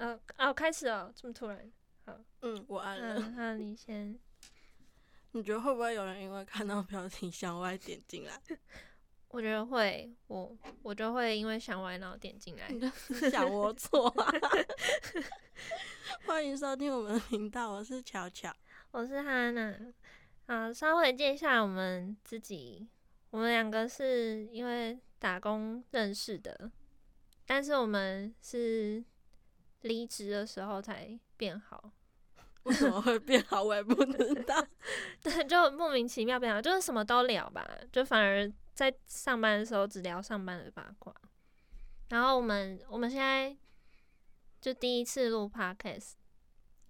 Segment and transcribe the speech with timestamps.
[0.00, 1.70] 呃，哦，开始哦，这么突然。
[2.06, 3.16] 好嗯，我按了。
[3.18, 4.18] 嗯，那你先。
[5.32, 8.40] 你觉得会不会有人因为看到标题向外点进来？
[9.28, 12.90] 我觉得会，我我就会因为想歪然后点进来。
[12.90, 14.32] 思想龌龊啊！
[16.26, 18.50] 欢迎收听我们的频道，我是巧巧，
[18.92, 19.78] 我是哈娜。
[20.46, 22.88] 好，稍微介绍我们自己，
[23.28, 26.72] 我们两个是因为打工认识的，
[27.44, 29.04] 但是我们是
[29.82, 31.90] 离职的时候才变好。
[32.64, 33.62] 为什么会变好？
[33.62, 34.66] 我也不知道。
[35.22, 41.14] 对，就莫名其妙变好，就是什么都聊吧，就反而在上班的时候只聊上班的八卦。
[42.10, 43.56] 然后我们我们现在
[44.60, 46.12] 就第一次录 podcast，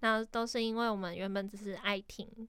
[0.01, 2.49] 然后都是因为我们原本只是爱听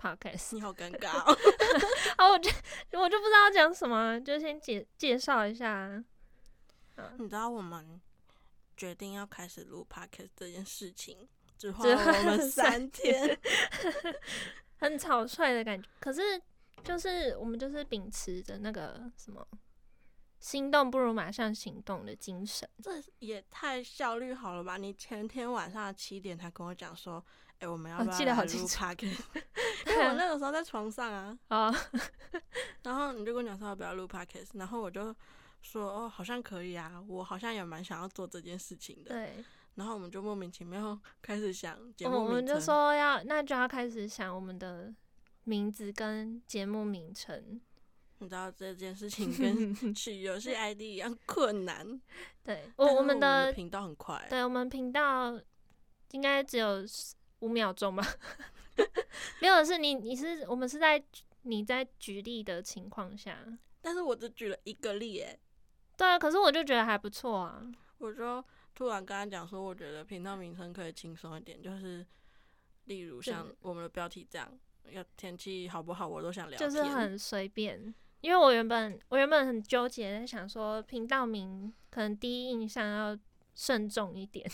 [0.00, 0.54] podcast。
[0.54, 1.36] 你好尴尬哦！
[2.16, 2.50] 啊，我就
[2.98, 6.02] 我就不知道讲什么，就先介介绍一下。
[7.18, 8.00] 你知道我们
[8.76, 11.28] 决定要开始录 podcast 这件事情？
[11.56, 13.38] 只花了我们三天，
[14.78, 15.88] 很草率的感觉。
[16.00, 16.40] 可是，
[16.82, 19.46] 就是我们就是秉持着那个什么
[20.40, 22.68] “心动不如马上行动”的精神。
[22.82, 24.76] 这也太效率好了吧？
[24.76, 27.24] 你前天晚上七点才跟我讲说
[27.60, 29.06] ：“哎，我们要不要来录 podcast？”
[29.86, 31.38] 因 为我那个时候在床上啊。
[31.48, 31.74] 啊。
[32.82, 35.14] 然后你就跟我讲说要不要录 podcast，然后我就
[35.64, 39.44] 说：“哦，好像可以啊，我好像也蛮想要做这件事情的。”对。
[39.74, 44.94] 然后我们就莫名其妙 开始想节目我们就说要，那就要开始想我们的
[45.42, 47.60] 名字跟节目名称。
[48.18, 52.00] 你知道这件事情跟 取游戏 ID 一样困难。
[52.44, 54.24] 对，我我们的频道很快。
[54.30, 55.40] 对我们频道
[56.12, 56.84] 应该只有
[57.40, 58.06] 五秒钟吧？
[59.42, 61.02] 没有，是你你是我们是在
[61.42, 63.36] 你在举例的情况下，
[63.82, 65.38] 但是我只举了一个例诶。
[65.96, 67.62] 对啊，可是我就觉得还不错啊。
[67.98, 68.44] 我就。
[68.76, 72.04] 突然跟他讲说，我觉得频道名称可以轻松一点，就是
[72.86, 74.50] 例如像我们的标题这样，
[74.90, 77.94] 要天气好不好，我都想聊，就是很随便。
[78.20, 83.16] 因为我原本我原本很纠结，在想说频道名可能第一印象要
[83.54, 84.44] 慎重一点，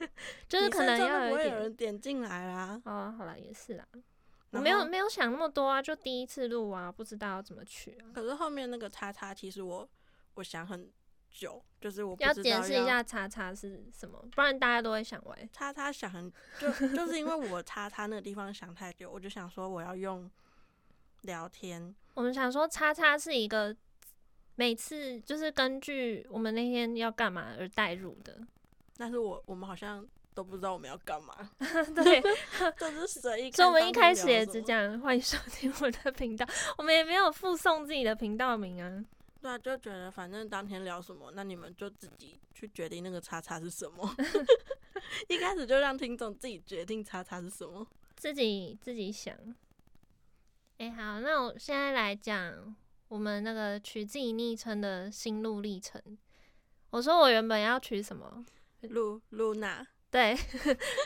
[0.48, 2.80] 就是可能要有人点进来啦。
[2.86, 3.86] 哦，好了，也是啦，
[4.52, 8.08] 我没有没有想那么多啊，就第一次录啊，不知道要怎么取啊。
[8.14, 9.86] 可是后面那个叉叉，其实我
[10.36, 10.90] 我想很。
[11.28, 15.48] 久就是我要解释一下叉叉是什么，不然大家都会想歪。
[15.52, 20.30] 叉叉想很就就是因为我叉叉那个地方想太久，我就想说我要用
[21.22, 21.94] 聊天。
[22.14, 23.76] 我们想说叉叉是一个
[24.54, 28.38] 每次就是根据我们那天要干嘛而代入的，
[28.96, 31.50] 但是我我们好像都不知道我们要干嘛。
[32.02, 32.22] 对，
[32.80, 33.50] 都是随意。
[33.50, 36.46] 所以我们一开始也只讲欢迎收听我的频道，
[36.78, 39.04] 我们也没有附送自己的频道名啊。
[39.40, 44.14] 对啊，就觉得反正当天聊什么，那你们就自己去决定那个叉叉是什么。
[45.28, 47.86] 一开始就让听众自己决定叉叉是什么，
[48.16, 49.36] 自己自己想。
[50.78, 52.74] 哎，好，那我现在来讲
[53.08, 56.00] 我们那个取自己昵称的心路历程。
[56.90, 58.44] 我说我原本要取什么？
[58.82, 59.86] 露露娜。
[60.10, 60.34] 对，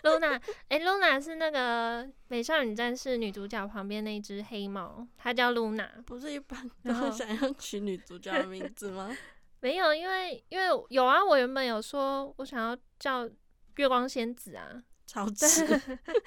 [0.05, 5.85] 露娜，哎，露娜是那个《美少女战士》女主角旁边那只黑猫，它叫露娜。
[6.07, 9.17] 不是一般 都想要取女主角的名字吗？
[9.61, 13.29] 没有，因为因为有啊，我原本有说我想要叫
[13.77, 15.67] 月光仙子啊，超耻，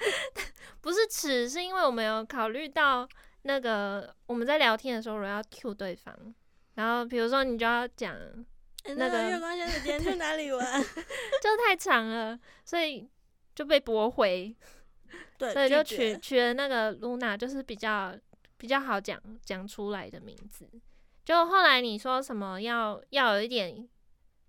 [0.82, 3.08] 不是耻，是因为我们有考虑到
[3.42, 6.14] 那个我们在聊天的时候我要 Q 对方，
[6.74, 8.14] 然后比如说你就要讲。
[8.86, 10.82] 那个月光仙子今天 去哪里玩？
[11.42, 13.08] 就太长了，所以
[13.54, 14.54] 就被驳回。
[15.38, 18.14] 对，所以就取取了那个露娜，就是比较
[18.56, 20.68] 比较好讲讲出来的名字。
[21.24, 23.88] 就后来你说什么要要有一点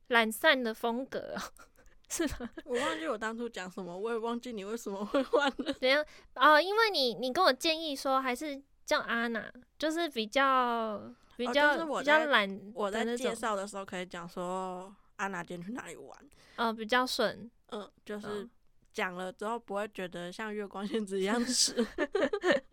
[0.10, 1.36] 懒散的风格，
[2.10, 2.50] 是吗？
[2.66, 5.74] 我忘记我当初讲什么，我也忘记你为什么会换了。
[5.80, 6.06] 怎样？
[6.36, 11.14] 哦，因为你你跟我建议说还是叫阿娜，就是比较。
[11.38, 16.18] 比较比较懒，我在介绍的时候可以讲说安娜今天去哪里玩，
[16.56, 18.50] 嗯，比较顺，嗯，就是
[18.94, 21.76] 讲了之后不会觉得像月光仙子一样吃。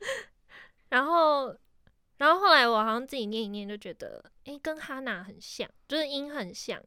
[0.90, 1.52] 然后，
[2.18, 6.80] 然后后来我好像自己念一念，就觉得，哎，跟哈娜很像，就是音很像。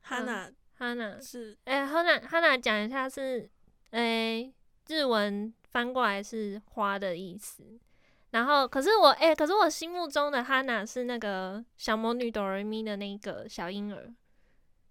[0.00, 3.48] 哈娜，哈娜是，哎，哈娜，哈娜讲一下是，
[3.90, 4.52] 哎，
[4.88, 7.78] 日文翻过来是花的意思。
[8.30, 14.12] 然后，可是我哎，可是我心目中的哈娜是那个小魔女哆瑞咪的那个小婴儿，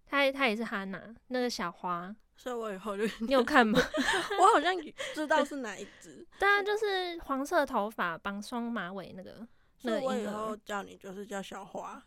[0.06, 3.80] 她她也是哈娜那个小花，所以我以后就你有看吗？
[4.40, 4.74] 我好像
[5.14, 9.46] 知道是哪一只， 对啊，就是黄色头发绑双马尾那个，
[9.78, 12.02] 所以我以后叫你就是叫小花，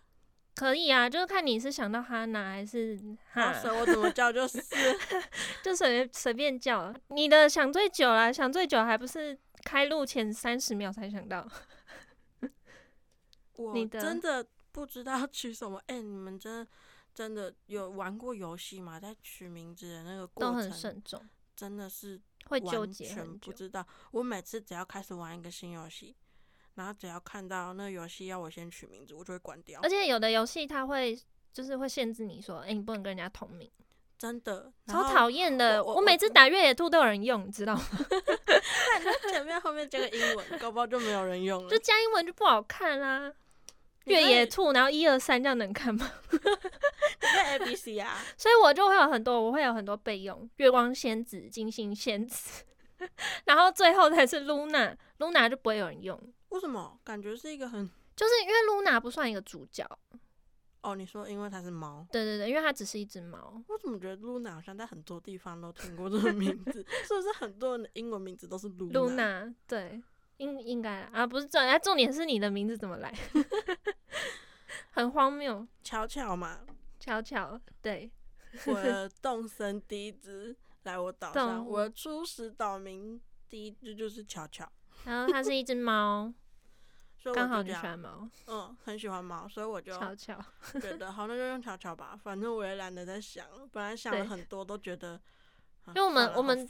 [0.58, 2.98] 可以啊，就是看你是想到哈娜还是
[3.32, 4.60] 哈，我怎么叫就是，
[5.62, 6.92] 就随随便叫。
[7.10, 11.48] 你的想最久了，想最久还不是开录前三十秒才想到。
[13.54, 15.80] 我真的不知道取什么。
[15.86, 16.66] 哎，你们真
[17.14, 18.98] 真的有玩过游戏吗？
[18.98, 23.86] 在取名字的那个过程都很慎重，真的是会纠结，全不知道。
[24.10, 26.16] 我每次只要开始玩一个新游戏。
[26.78, 29.80] 然后只要看到那个游戏要我先取名字，我就会关掉。
[29.82, 31.18] 而且有的游戏它会
[31.52, 33.68] 就是会限制你说，哎，你不能跟人家同名，
[34.16, 35.82] 真的超讨厌的。
[35.82, 37.82] 我每次打越野兔都有人用，你知道吗？
[39.32, 41.68] 前面后面加个英文，搞不好就没有人用了。
[41.68, 43.32] 就加英文就不好看啦。
[44.04, 46.08] 越野兔，然后一二三这样能看吗？
[47.20, 48.16] 那 A B C 啊。
[48.36, 50.48] 所以我就会有很多，我会有很多备用。
[50.58, 52.64] 月光仙子、金星仙子，
[53.46, 56.18] 然后最后才是 Luna，Luna 就不会有人用。
[56.50, 57.88] 为什么感觉是一个很？
[58.16, 59.86] 就是因为露娜不算一个主角。
[60.80, 62.06] 哦，你说因为它是猫？
[62.10, 63.62] 对对对，因为它只是一只猫。
[63.68, 66.84] 我怎么觉得露娜好像在很多地方都听过这个名字？
[67.04, 68.88] 是不是很多人的英文名字都是露？
[68.90, 69.52] 露娜？
[69.66, 70.00] 对，
[70.36, 73.12] 应应该啊，不是重点，重点是你的名字怎么来？
[74.92, 75.66] 很荒谬。
[75.82, 76.60] 巧巧嘛，
[76.98, 78.10] 巧巧，对。
[78.66, 84.70] 我的 动身第一只来我岛上，我的初始岛名第一只就是巧巧。
[85.08, 86.32] 然后它是一只猫，
[87.34, 90.38] 刚好就喜欢猫，嗯，很喜欢猫，所以我就巧巧
[90.80, 93.66] 觉得好，那就用巧巧吧，反正我也懒得再想了。
[93.72, 95.20] 本来想了很多，都觉得，
[95.88, 96.68] 因为我们我们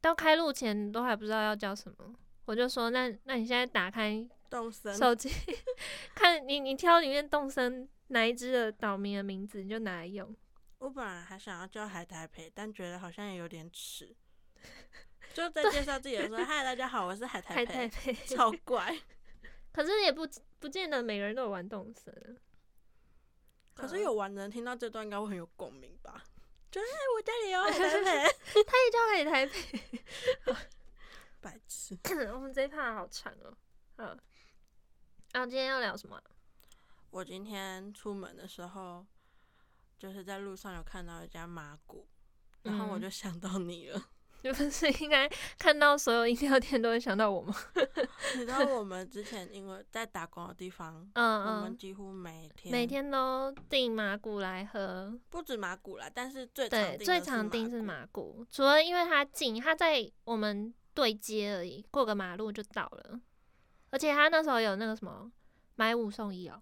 [0.00, 2.14] 到开录前都还不知道要叫什么，
[2.46, 5.30] 我就说那那你现在打开动森手机，
[6.14, 10.34] 看你你挑里面动森哪一只的岛民的名字，你就拿来用。
[10.78, 14.14] 我本来还想要叫海苔培，但觉得好像也有点迟。
[15.34, 17.88] 就在介绍自己的时候，嗨，大家好，我是海苔培，
[18.28, 18.96] 超怪。
[19.72, 20.22] 可是也不
[20.60, 22.38] 不见得每个人都有玩动森。
[23.74, 26.22] 可是有玩的人听到这段应该会很有共鸣吧？
[26.70, 26.86] 就是
[27.16, 29.80] 我家里有海苔培， 他也叫海苔培，
[31.42, 31.98] 白痴。
[32.32, 33.56] 我们这一趴好长哦。
[33.96, 34.08] 嗯，
[35.32, 36.22] 啊，今天要聊什么？
[37.10, 39.04] 我今天出门的时候，
[39.98, 42.06] 就是在路上有看到一家麻古，
[42.62, 44.10] 然后我就想到你了。
[44.44, 45.26] 你不是 应该
[45.58, 47.54] 看到所有饮料店都会想到我吗？
[48.36, 63.18] 你知道我们之前因为在打工的地方，嗯我们几乎每天每天都订麻古来喝，不止麻古啦，但是最对最常订是麻古，除了因为它近，它在我们对接而已，过个马路就到了，
[63.88, 65.32] 而且它那时候有那个什么
[65.76, 66.60] 买五送一哦，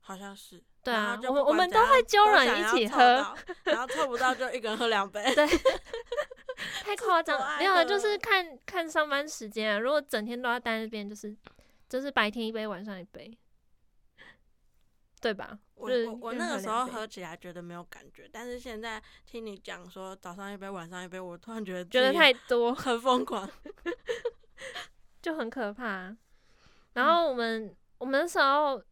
[0.00, 0.64] 好像是。
[0.84, 3.00] 对啊，我我们都会揪人一起喝，
[3.62, 5.22] 然后凑不到就一个人喝两杯。
[5.32, 5.46] 对，
[6.82, 9.78] 太夸张，没有，就是看看上班时间啊。
[9.78, 11.36] 如果整天都要待那边，就是
[11.88, 13.38] 就是白天一杯，晚上一杯，
[15.20, 15.58] 对吧？
[15.74, 15.88] 我
[16.20, 23.48] 我那个时候喝起来觉得没有感觉，但是现在听你讲说早上一杯，晚上一杯，我突然觉得觉得太多，很疯狂，
[25.22, 26.16] 就很可怕。
[26.94, 28.82] 然后我们我们那时候。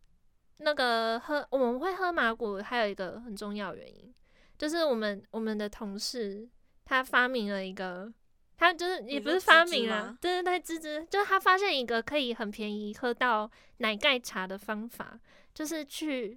[0.63, 4.15] 那个喝我们会喝麻古，还有一个很重要原因，
[4.59, 6.47] 就是我们我们的同事
[6.91, 8.13] 他发明了一个，
[8.59, 15.19] 他就是也不是发明了，对对对，芝芝，就是他发现一个可以很便宜喝到奶盖茶的方法，
[15.55, 16.37] 就是去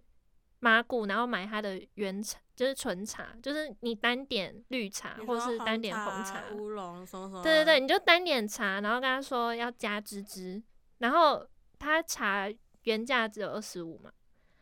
[0.59, 10.61] 麻古，然后买它的原茶，就是纯茶，就是你单点绿茶或是单点红茶，乌龙什么什么，对对对，你就单点茶，然后跟他说要加芝芝，
[10.99, 11.45] 然后
[11.79, 12.47] 他茶。
[12.85, 14.11] 原价只有二十五嘛，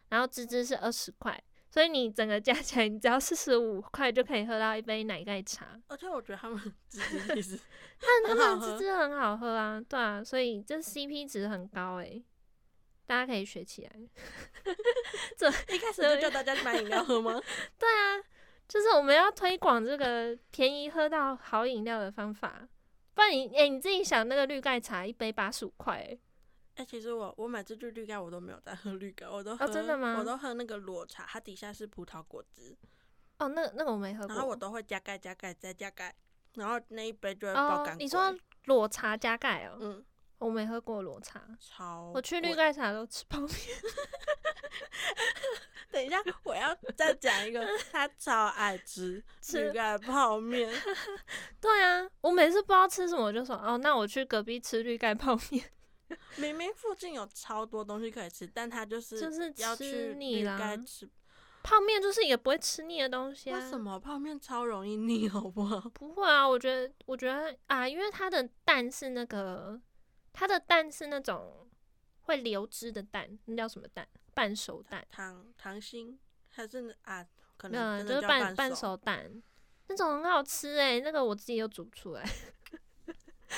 [0.10, 5.80] 然后芝芝是二十块，所以你整个加起来，你只要四十五块就可以喝到一杯奶盖茶。
[5.88, 6.60] 而且我觉得他们
[6.90, 7.60] 芝芝其实，
[8.28, 12.22] 他们芝芝很好喝啊，对啊，所以这 CP 值很高诶，
[13.06, 13.92] 大家可以学起来。
[15.38, 17.42] 这一开始就叫大家买饮料喝吗？
[17.80, 18.22] 对啊，
[18.68, 22.68] 就是我们要推广这个便宜喝到好饮料的方法。
[23.13, 26.20] 不然你诶，你自己想那个绿盖茶一杯八十五块诶。
[26.81, 30.15] 哎，其实我我买这句绿盖，我都没有在喝绿盖，我都喝真的吗？
[30.17, 32.75] 我都喝那个裸茶，它底下是葡萄果汁。
[33.38, 34.33] 哦，那那个我没喝过。
[34.35, 36.15] 然后我都会加盖加盖再加盖，
[36.55, 37.95] 然后那一杯就会爆干。
[38.00, 38.35] 你说
[38.65, 39.77] 裸茶加盖哦？
[39.79, 40.03] 嗯，
[40.39, 41.47] 我没喝过裸茶。
[41.59, 42.11] 超。
[42.15, 43.50] 我去绿盖茶都吃泡面。
[45.91, 49.23] 等一下，我要再讲一个，他超爱 吃
[49.53, 50.73] 绿盖泡面。
[51.61, 55.63] 对啊，我每次不知道吃什么，我就说哦，那我去隔壁吃绿盖泡面。
[56.38, 60.77] 明明附近有超多东西可以吃，但他就是就是要去腻了。
[60.86, 61.10] 吃
[61.63, 63.60] 泡面就是也不会吃腻的东西啊。
[63.60, 65.30] 为什么泡面超容易腻？
[65.30, 65.80] 好不好？
[65.94, 69.80] 不会啊，我觉得我觉得啊，因为它的蛋是那个，
[70.34, 71.70] 它的蛋是那种
[72.22, 74.08] 会流汁的蛋，那叫什么蛋？
[74.34, 76.18] 半熟蛋，糖糖心
[76.50, 77.24] 还是啊？
[77.58, 79.30] 可能就是半半熟蛋，
[79.88, 82.27] 那种很好吃哎，那个我自己又煮出来。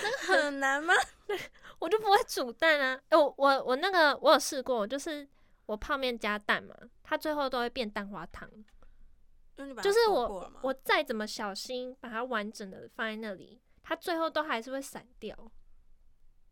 [0.02, 0.94] 那很难吗？
[1.80, 3.00] 我就不会煮蛋啊！
[3.10, 5.28] 哎，我我我那个我有试过，就是
[5.66, 8.50] 我泡面加蛋嘛，它最后都会变蛋花汤。
[9.84, 15.38] 就是我我再怎么小心把它完整的放在那里，它最后都还是会散掉。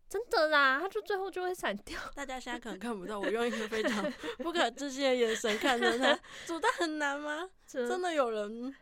[0.07, 1.97] 真的啦，它就最后就会散掉。
[2.13, 4.03] 大家现在可能看不到，我用一个非常
[4.39, 6.19] 不可置信的眼神看着它。
[6.45, 7.49] 煮蛋很难吗？
[7.65, 8.75] 真的有人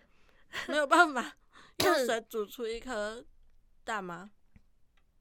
[0.68, 1.34] 没有办法
[1.86, 3.24] 用 水煮出一颗
[3.84, 4.32] 蛋吗？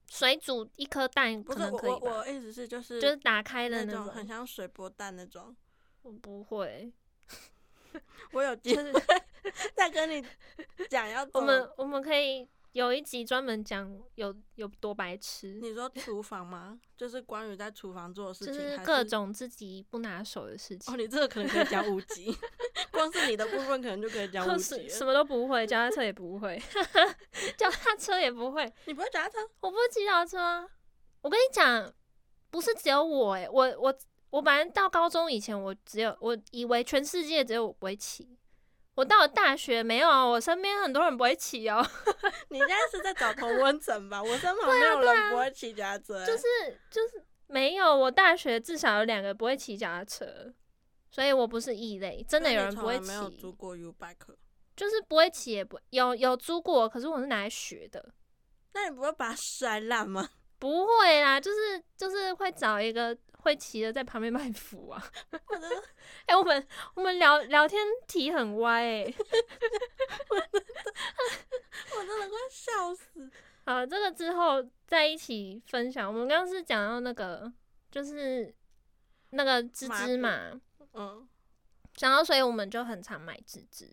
[0.08, 5.54] 水煮一颗蛋不是我我意思是就是就是打开的那种，很像水波蛋那种。
[6.02, 6.90] 我不会，
[8.32, 8.92] 我有机会
[9.74, 10.24] 再跟你
[10.88, 11.28] 讲要。
[11.34, 12.48] 我们我们可以。
[12.78, 15.58] 有一集专门讲有有多白痴。
[15.60, 16.78] 你说厨房吗？
[16.96, 20.94] 就是关于在厨房做的事情，就是各种自己不拿手的事情。
[20.94, 22.32] 哦，你这个可能可以讲五集，
[22.92, 24.88] 光是你的部分可能就可以讲 五集。
[24.88, 26.56] 什么都不会，脚踏车也不会，
[27.58, 28.72] 脚踏车也不会。
[28.84, 29.38] 你不会脚踏车？
[29.58, 30.70] 我不会骑脚踏车。
[31.22, 31.92] 我跟你讲，
[32.48, 33.92] 不是只有我哎，我我
[34.30, 38.37] 我反正到高中以前，我只有我以为全世界只有我不会骑。
[38.98, 41.86] 我到了大学没有啊，我身边很多人不会骑哦。
[42.50, 44.20] 你现在是在找同温层吧？
[44.20, 46.26] 我身旁没有人不会骑脚踏车。
[46.26, 46.42] 就是
[46.90, 50.52] 就是没有，我大学至少有两个不会骑脚踏车，
[51.12, 52.26] 所以我不是异类。
[52.28, 53.06] 真的有人不会骑。
[53.06, 54.34] 没有租过 U bike，
[54.74, 58.04] 就是不会骑也不有有租过，可是我是拿来学的。
[58.72, 60.28] 那你不会把它摔烂吗？
[60.58, 63.16] 不会啦，就是就是会找一个。
[63.38, 65.02] 会骑着在旁边卖符啊！
[65.46, 65.82] 我真的，
[66.26, 69.04] 哎，我们我们聊聊天题很歪哎，
[70.30, 70.64] 我真的，
[71.96, 73.30] 我真的快笑死。
[73.64, 76.08] 好，这个之后在一起分享。
[76.08, 77.52] 我们刚刚是讲到那个，
[77.90, 78.54] 就是
[79.30, 80.60] 那个芝芝嘛，
[80.94, 81.28] 嗯，
[81.94, 83.88] 讲到所以我们就很常买芝芝。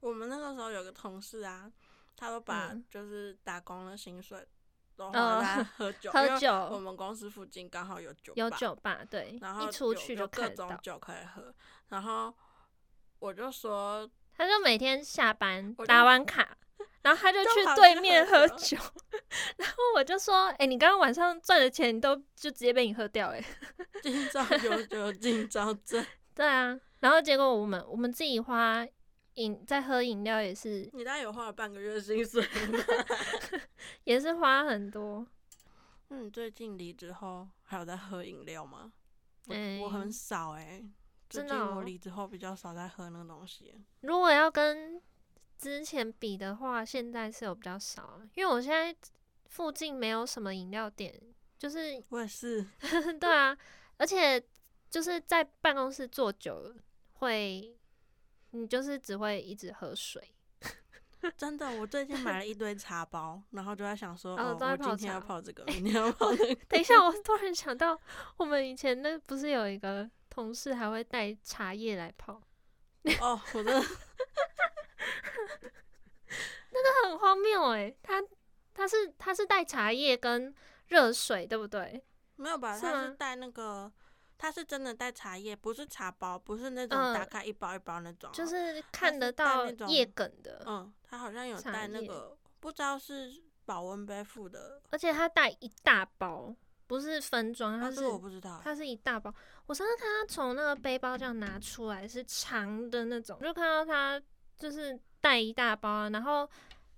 [0.00, 1.72] 我们那个时候有个同事啊，
[2.16, 4.46] 他都把就是打工的薪水。
[4.96, 6.52] 然后在喝酒， 喝酒。
[6.70, 9.36] 我们公司附近刚好有酒，有酒吧，对。
[9.40, 11.54] 然后一出去就各种酒可以喝。
[11.88, 12.32] 然后
[13.18, 16.56] 我就说，他就每天下班打完卡，
[17.02, 18.76] 然后他就去对面喝酒。
[19.58, 23.44] 然后我就说，哎，你刚刚晚上赚的钱都就直接被你喝掉，哎。
[24.02, 26.04] 今朝有酒今朝醉。
[26.34, 28.86] 对啊，然后结果我们我们自己花。
[29.34, 32.46] 饮在喝饮料也是，你大概有花了半个月薪水
[34.04, 35.26] 也是花很多。
[36.08, 38.92] 那你最近离职后还有在喝饮料吗？
[39.80, 40.82] 我很少哎，
[41.28, 43.74] 真的，我离职后比较少在喝那个东西。
[44.02, 45.02] 如果要跟
[45.58, 48.94] 之前比的话，现在是有比较少，因为我现在
[49.46, 51.12] 附近没有什么饮料店，
[51.58, 52.64] 就是我也是，
[53.18, 53.56] 对啊，
[53.96, 54.40] 而且
[54.88, 56.76] 就是在办公室坐久了
[57.14, 57.76] 会。
[58.56, 60.22] 你就是只会一直喝水，
[61.36, 61.68] 真的。
[61.72, 66.54] 我最近买了一堆茶包，然后就在想说，哦，我今天要泡这个， 明天要泡那个。
[66.68, 68.00] 等一下，我突然想到，
[68.36, 72.40] 我们以前那不是有一个同事还会带茶叶来泡？
[73.20, 73.72] 哦，我的，
[76.70, 78.22] 那个很荒谬哎，他
[78.72, 80.54] 他是他是带茶叶跟
[80.86, 82.04] 热水，对不对？
[82.36, 82.78] 没有吧？
[82.78, 83.90] 他是带那个。
[84.36, 90.62] 他是真的带茶叶，不是茶包，不是那种打开一包一包那种，就是看得到叶梗的。
[90.66, 96.54] 嗯，他好像有带那个，不知道是保温杯附的，而且他带一大包，
[96.86, 99.32] 不是分装，他是我不知道，他是一大包。
[99.66, 104.20] 我上次看他从那个背包这样拿出来，是长的那种，就看到他
[104.58, 106.48] 就是带一大包，然后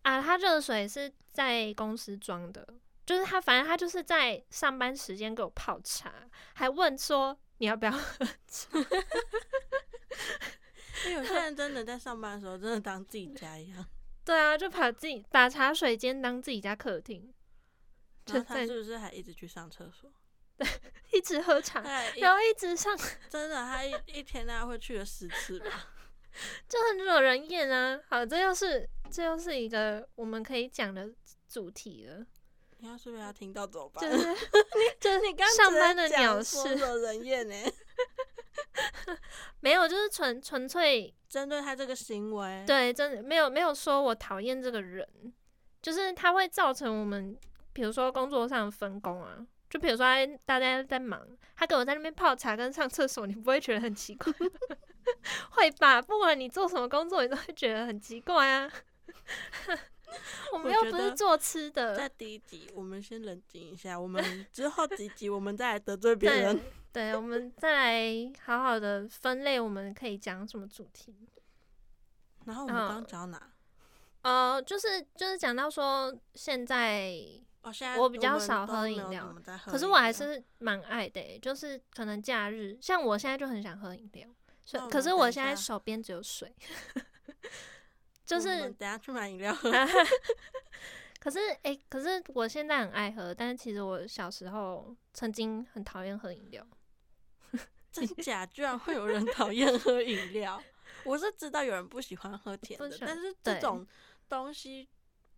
[0.03, 2.67] 啊，他热水是在公司装的。
[3.07, 6.13] 就是他，反正他就是在上班时间给我泡茶，
[6.55, 8.77] 还问说你要不要喝茶。
[11.07, 13.87] 因为我现在真的在上班的时候，真的当自己家一样。
[14.25, 17.33] 对啊，就把自己把茶水间当自己家客厅。
[18.25, 20.11] 就他是不是还一直去上厕所？
[20.57, 20.67] 对，
[21.13, 21.81] 一直喝茶，
[22.17, 22.99] 然后一直上。
[23.29, 25.91] 真的，他一一天大概会去了十次吧，
[26.69, 28.01] 就很惹人厌啊。
[28.09, 31.09] 好，这又是这又是一个我们可以讲的
[31.47, 32.27] 主题了。
[32.79, 34.11] 你要是被他听到怎么办？
[34.11, 34.25] 就是
[35.01, 37.55] 就是你刚上班的鸟事，人厌呢？
[39.61, 42.65] 没有，就是纯纯粹针对他这个行为。
[42.67, 45.07] 对，真的没有没有说我讨厌这个人，
[45.81, 47.37] 就是他会造成我们，
[47.73, 49.39] 比如说工作上分工啊，
[49.71, 50.05] 就比如说
[50.45, 54.33] 大家在忙，他跟我在那边泡茶跟上厕所，你不会觉得很奇怪？
[55.53, 56.03] 会吧？
[56.03, 58.71] 不管你做什么工作，你都会觉得很奇怪啊。
[60.53, 61.97] 我们又不是做吃的。
[61.97, 66.61] 在第一集，我们先冷静一下，我们之后几集我们再来得罪别人。
[66.93, 71.29] 对，我们再来好好的分类，我们可以讲什么主题。
[72.45, 73.53] 然后我们刚讲到哪？
[74.23, 77.15] 呃，就是就是讲到说现在。
[77.99, 79.35] 我比较少喝饮料，
[79.65, 81.37] 可是我还是蛮爱的。
[81.43, 84.29] 就是可能假日，像我现在就很想喝饮料，
[84.65, 86.55] 所以可是我现在手边只有水。
[88.27, 89.71] 就是等下去买饮料喝。
[91.21, 96.67] 可是哎，可是我现在很爱喝，但是其实我小时候曾经很讨厌喝饮料。
[97.91, 98.45] 真假？
[98.45, 100.63] 居然会有人讨厌喝饮料？
[101.05, 103.87] 我是知道有人不喜欢喝甜的，但是这种
[104.29, 104.89] 东西。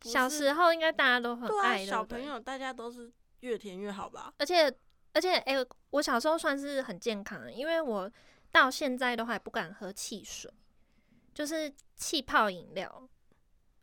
[0.02, 4.32] 小时候应该大家都很爱的，小朋友大家都是越甜越好吧？
[4.38, 4.72] 而且
[5.12, 5.56] 而且，哎，
[5.90, 8.10] 我小时候算是很健康，因为我
[8.52, 10.48] 到现在都还不敢喝汽水，
[11.38, 13.08] 就是气泡饮料。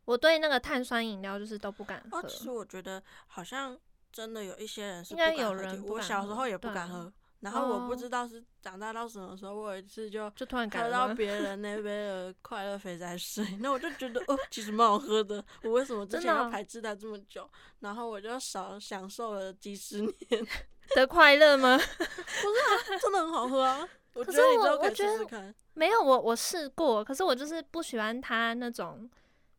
[0.04, 2.22] 我对那个碳酸饮料就是都不敢喝。
[2.24, 3.80] 其实我觉得好像
[4.12, 7.10] 真的有一些人是应该有人，我小时候也不敢喝。
[7.40, 15.42] 然后我不知道是长大到什么时候，我有一次就就突然喝到别人那边的快乐肥仔水，那我就觉得哦，其实蛮好喝的。
[15.64, 17.50] 我为什么之前要排斥它这么久？
[17.80, 20.46] 然后我就少享受了几十年
[20.94, 21.78] 的快乐吗？
[21.80, 23.88] 不是啊，真的很好喝啊！
[24.24, 29.10] 可是我我觉得没有，我我试过，可是我就是不喜欢它那种。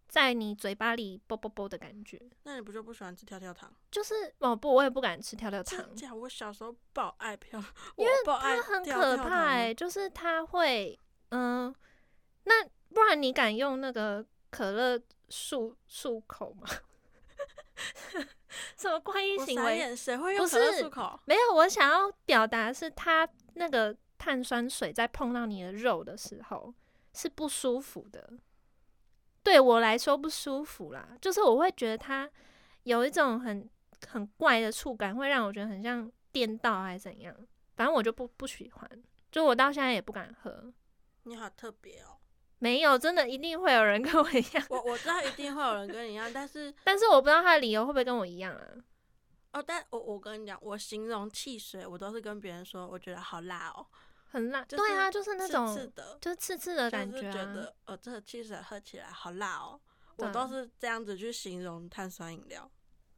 [0.09, 3.71] 在你嘴巴里啵啵啵的感觉，那你不就不喜欢吃跳跳糖？
[3.91, 5.79] 就是哦不，我也不敢吃跳跳糖。
[5.79, 6.15] 真假？
[6.15, 7.63] 我小时候爆爱跳，
[7.97, 10.99] 因为它很可怕，就是它会
[11.31, 11.75] 嗯，
[12.45, 14.97] 那不然你敢用那个可乐
[15.29, 16.67] 漱漱口吗？
[18.79, 19.95] 什么怪异行为？
[19.95, 21.21] 谁会用可乐漱口？
[21.27, 26.75] 没有，我想要表达是它那个碳酸水在碰到你的肉的时候
[27.13, 28.33] 是不舒服的。
[29.43, 32.29] 对我来说不舒服啦，就是我会觉得它
[32.83, 33.69] 有一种很
[34.09, 37.35] 很怪的触感，会让我觉得很像电到还是怎样，
[37.77, 38.91] 反正我就不不喜欢，
[39.31, 40.73] 就我到现在也不敢喝。
[41.23, 42.19] 你好特别哦，
[42.59, 44.67] 没有，真的一定会有人跟我一样。
[44.71, 48.67] 我我知道一定会有人跟你一样，但是 但是我不知道他的理由会不会跟我一样啊？
[49.53, 53.87] 哦，但我我跟你讲，我形容汽水，我都是跟别人说，我觉得好辣哦。
[54.29, 59.81] 很辣，对啊，就是那种刺的，就是刺刺的感觉，觉得呃，这个汽水喝起来好辣哦。
[60.17, 62.71] 我都是这样子去形容碳酸饮料。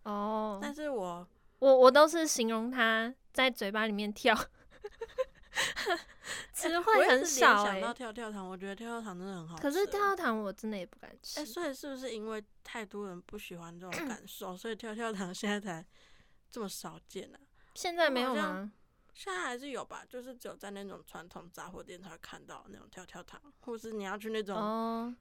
[0.03, 1.27] 哦，但是我
[1.61, 4.35] 我我都是形容它在嘴巴里面跳，
[6.53, 9.63] 词汇很少想到跳跳糖，我觉得跳跳糖真的很好吃。
[9.63, 11.41] 可是跳跳糖我真的也不敢吃。
[11.41, 15.85] 哎，所以是不是因为太多人不喜欢这种感 受，所以跳跳糖现在才
[16.51, 17.39] 这么少见呢？
[17.75, 18.73] 现在没有吗？
[19.19, 25.13] 现在还是有吧，就是只有在那种传统杂货店才会看到那种跳跳糖，或是你要去那种哦，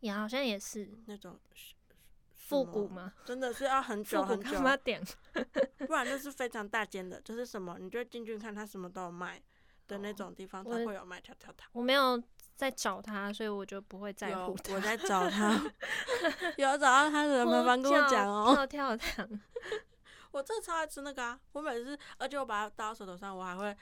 [0.00, 1.38] 也好像也是那种
[2.34, 3.12] 复古吗？
[3.24, 4.58] 真的是要很久很久，
[5.86, 9.40] 不然就是非常大间的，就是什么你就进去看，它什么都有卖
[9.86, 11.70] 的那种地方才会有卖跳跳糖。
[11.74, 12.20] 我没有
[12.56, 14.56] 在找他，所以我就不会在乎。
[14.70, 15.62] 我在找他
[16.58, 19.40] 有找到他的麻烦跟我讲哦，跳跳糖。
[20.36, 21.40] 我真的超爱吃那个啊！
[21.52, 23.74] 我每次，而且我把它搭到舌头上，我还会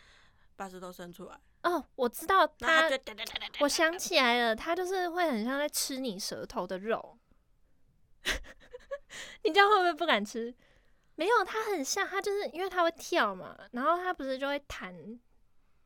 [0.55, 1.41] 把舌头伸出来。
[1.65, 2.89] 哦，我知道它，
[3.59, 7.19] 我想起来了，它就是会很像在吃你舌头的肉。
[9.43, 10.55] 你这样会不会不敢吃？
[11.17, 15.19] 没有，它很像，它就是因为它会跳嘛，然后它不是就会弹，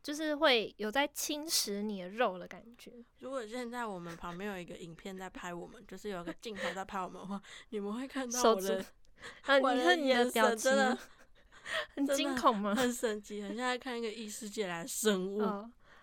[0.03, 2.93] 就是会有在侵蚀你的肉的感觉。
[3.21, 8.85] 如果现在我们旁边有一个影片在拍我们，就是有个镜头在拍我们的话，你们会看到我的。
[9.47, 9.59] 啊！
[9.59, 10.71] 你看你的表情，
[11.95, 12.75] 很惊恐吗？
[12.75, 15.43] 很神奇，很像在看一个异世界来的生物。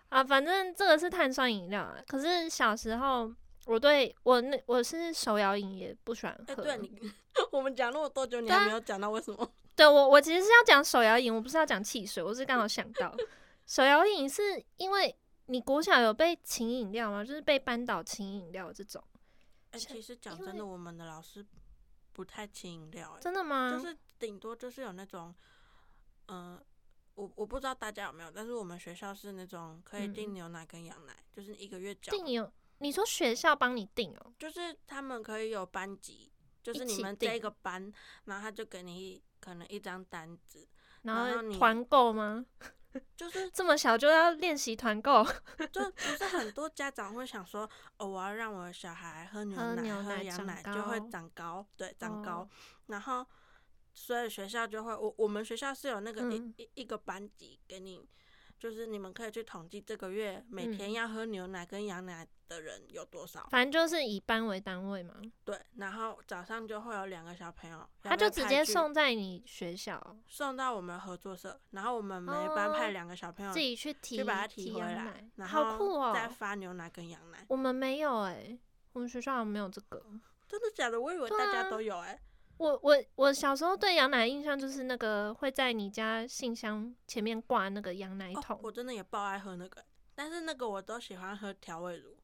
[0.08, 1.96] 啊，反正这个是碳酸饮料啊。
[2.06, 3.32] 可是小时候，
[3.66, 6.62] 我对我那我是手摇饮也不喜欢喝。
[6.62, 7.00] 对你，
[7.50, 9.52] 我们讲那么多久，你还没有讲到为什么？
[9.74, 12.22] 对我，我其实是要讲手摇饮，我不是要讲汽水。
[12.22, 13.14] 我是刚好想到，
[13.66, 15.14] 手摇饮是因为
[15.46, 17.24] 你国小有被请饮料吗？
[17.24, 19.02] 就是被班导请饮料这种。
[19.72, 21.44] 哎，其实讲真的，我们的老师。
[22.16, 23.70] 不太清饮料，真的吗？
[23.70, 25.34] 就是顶多就是有那种，
[26.28, 26.58] 嗯，
[27.14, 32.10] 我我不知道大家有没有，但是我们学校是那种可以订牛奶跟羊奶，就是一个月交。
[32.10, 32.50] 订有？
[32.78, 34.32] 你说学校帮你订哦？
[34.38, 37.92] 就是他们可以有班级，就是你们这个班，
[38.24, 40.66] 然后他就给你可能一张单子，
[41.02, 42.46] 然后你团购吗？
[43.16, 45.24] 就是这么小就要练习团购，
[45.72, 52.48] 就不是很多家长会想说，哦，我要让我的小孩喝牛奶、喝羊奶就会长高，对，长高。
[52.86, 53.26] 然后，
[53.92, 58.08] 所以学校就会，我我们学校是有那个一一一个班级给你，
[58.58, 63.46] 就是你们可以去统计这个月每天要喝牛奶跟羊奶的人有多少？
[63.50, 65.14] 反正就是以班为单位嘛。
[65.44, 77.44] 对，然后早上就会有两个小朋友，他就直接送在你学校，送到我们合作社，然后我们每班派两个小朋友自己去提，去把它提回来，好酷哦再发牛奶跟羊奶。
[77.48, 78.58] 我们没有哎，
[78.92, 80.02] 我们学校没有这个。
[80.48, 81.00] 真的假的？
[81.00, 82.20] 我以为大家都有哎。
[82.58, 88.58] 我我我小时候对羊奶印象就是那个会在你家信箱前面挂那个羊奶桶。
[88.62, 92.15] 我真的也爆爱喝那个，但是那个我都喜欢喝调味乳。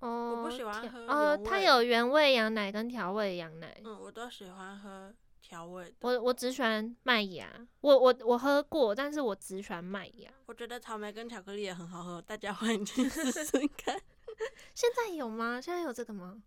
[0.00, 0.98] 哦，我不喜欢喝。
[1.06, 3.80] 哦，它有原味羊奶跟调味羊奶。
[3.84, 5.94] 嗯，我都喜欢喝调味的。
[6.02, 7.48] 我我只喜欢麦芽。
[7.80, 10.30] 我我我喝过，但是我只喜欢麦芽。
[10.46, 14.00] 我觉得草莓跟巧克力也很好喝，大家欢迎去试试看。
[14.74, 15.60] 现在有吗？
[15.60, 16.42] 现在有这个吗？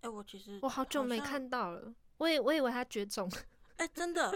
[0.00, 1.94] 哎，我其实我好久没看到了。
[2.16, 3.30] 我以我以为它绝种。
[3.80, 4.30] 哎，真的。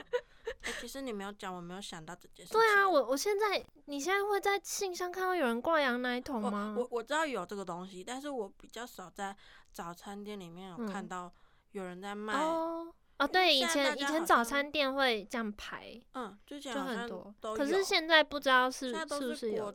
[0.62, 2.52] 哎，其实你没有讲，我没有想到这件事。
[2.52, 6.74] 对啊，我我现在，你现在会在信箱看到有人挂羊奶桶吗？
[6.76, 9.36] 我我知道有这个东西，但是我比较少在
[9.70, 11.30] 早餐店里面有看到
[11.72, 12.32] 有人在卖。
[12.34, 19.72] 哦哦，对，以前以前早餐店会这样排，嗯，之前就很多，可是现在不知道是是不是有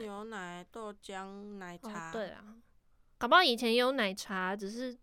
[0.00, 2.10] 牛奶、豆浆、奶茶。
[2.10, 2.42] 对啊，
[3.18, 4.96] 搞不好以前有奶茶，只是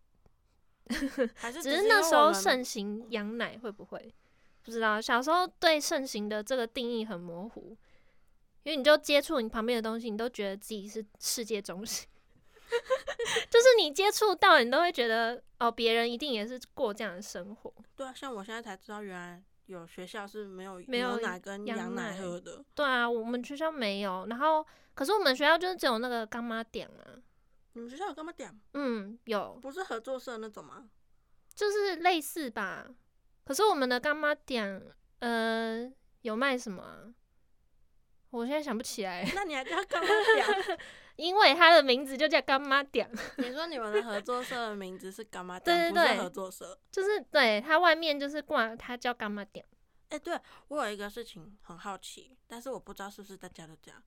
[1.36, 4.14] 还是只是那时候盛行羊奶，会不会？
[4.64, 7.78] 不知道，小时候对盛行的这个定义很模糊，
[8.64, 12.08] 因为你就接触你旁边的东西，你都觉得自己是世界中心，
[13.50, 17.74] 就是你接触到，你都会觉得哦，别人一定也是过这样的生活。
[17.96, 22.64] 对啊，像我现在才知道，原来有学校是没有没有奶跟羊奶喝的。
[22.74, 27.22] 对啊，我们学校没有，然后可是我们学校就是只有那个干妈点啊。
[27.76, 28.58] 你们学校有干妈点？
[28.74, 29.60] 嗯，有。
[29.62, 30.90] 不是合作社那种吗？
[31.54, 32.88] 就是类似吧。
[33.44, 34.82] 可是我们的干妈店，
[35.20, 37.14] 呃，有卖什么？
[38.32, 39.30] 我现在想不起来。
[39.36, 40.80] 那你还叫干妈店？
[41.18, 43.10] 因为它的名字就叫干妈店。
[43.38, 46.78] 你说你们的合作社的名字是干妈店，不是合作社？
[46.92, 49.66] 就是对，它外面就是挂，它叫干妈店。
[50.10, 50.38] 哎，对
[50.70, 54.02] 我有一个事情很好奇，但是我不知道是不是大家都这样。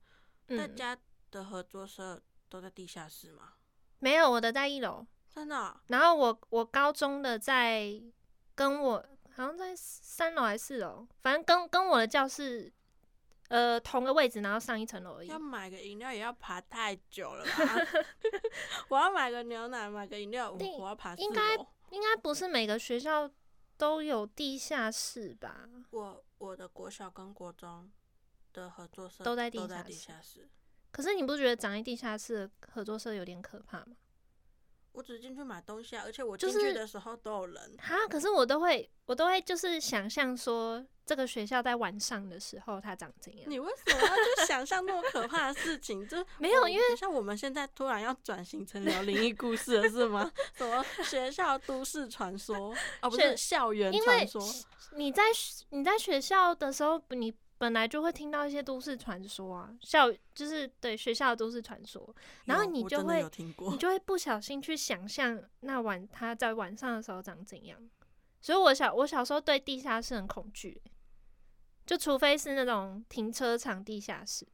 [0.57, 0.97] 大家
[1.31, 3.53] 的合作社都在地下室吗？
[3.99, 5.05] 没有，我的在一楼。
[5.33, 5.79] 真的？
[5.87, 8.01] 然后我我高中的在
[8.55, 9.05] 跟我。
[9.31, 12.69] 好像在三楼还是四楼，反正跟跟我的教室，
[13.47, 15.27] 呃，同个位置，然后上一层楼而已。
[15.29, 17.51] 要买个饮料也要爬太久了吧？
[18.89, 21.55] 我要买个牛奶，买个饮料，我要爬应该
[21.91, 23.31] 应该不是每个学校
[23.77, 25.69] 都有地下室吧？
[25.91, 27.89] 我我的国小跟国中
[28.51, 30.49] 的合作社都在地下室。
[30.91, 33.95] 可是你不觉得长在地下室合作社有点可怕吗？
[34.91, 37.77] 我只进去买东西啊，而且我进去的时候都有人。
[37.77, 43.49] 哈，可是我都会，我都会就是想象说，这个学校在晚上的时候它长怎样。
[43.49, 46.05] 你为什么要去想象那么可怕的事情？
[46.07, 50.29] 就 没有，因为像我们现在突然要转型成聊灵异故事了，是吗？
[50.57, 53.09] 什么学校都市传说哦？
[53.09, 54.43] 不是校园传说。
[54.93, 55.23] 你在
[55.69, 57.33] 你在学校的时候，你。
[57.59, 63.21] 本来就会听到一些都市传说啊，校就是对学校的都市传说，然后你就会
[63.69, 67.77] 你就会不小心去想象那晚他在晚上的时候长怎样，
[68.41, 70.81] 所以我小我小时候对地下室很恐惧，
[71.85, 74.47] 就除非是那种停车场地下室，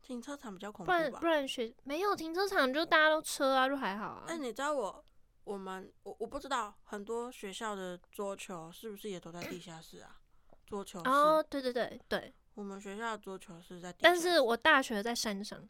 [0.00, 4.24] 停车场比较恐怖不然不然学没有停车场就大家都车啊，就还好啊。
[4.28, 5.04] 那你知道我
[5.42, 10.20] 我们我我不知道很多学校的桌球是不是也都在地下室啊？
[10.66, 15.60] 桌球哦，对对对对，我们学校的桌球是在，但是我大学在山上。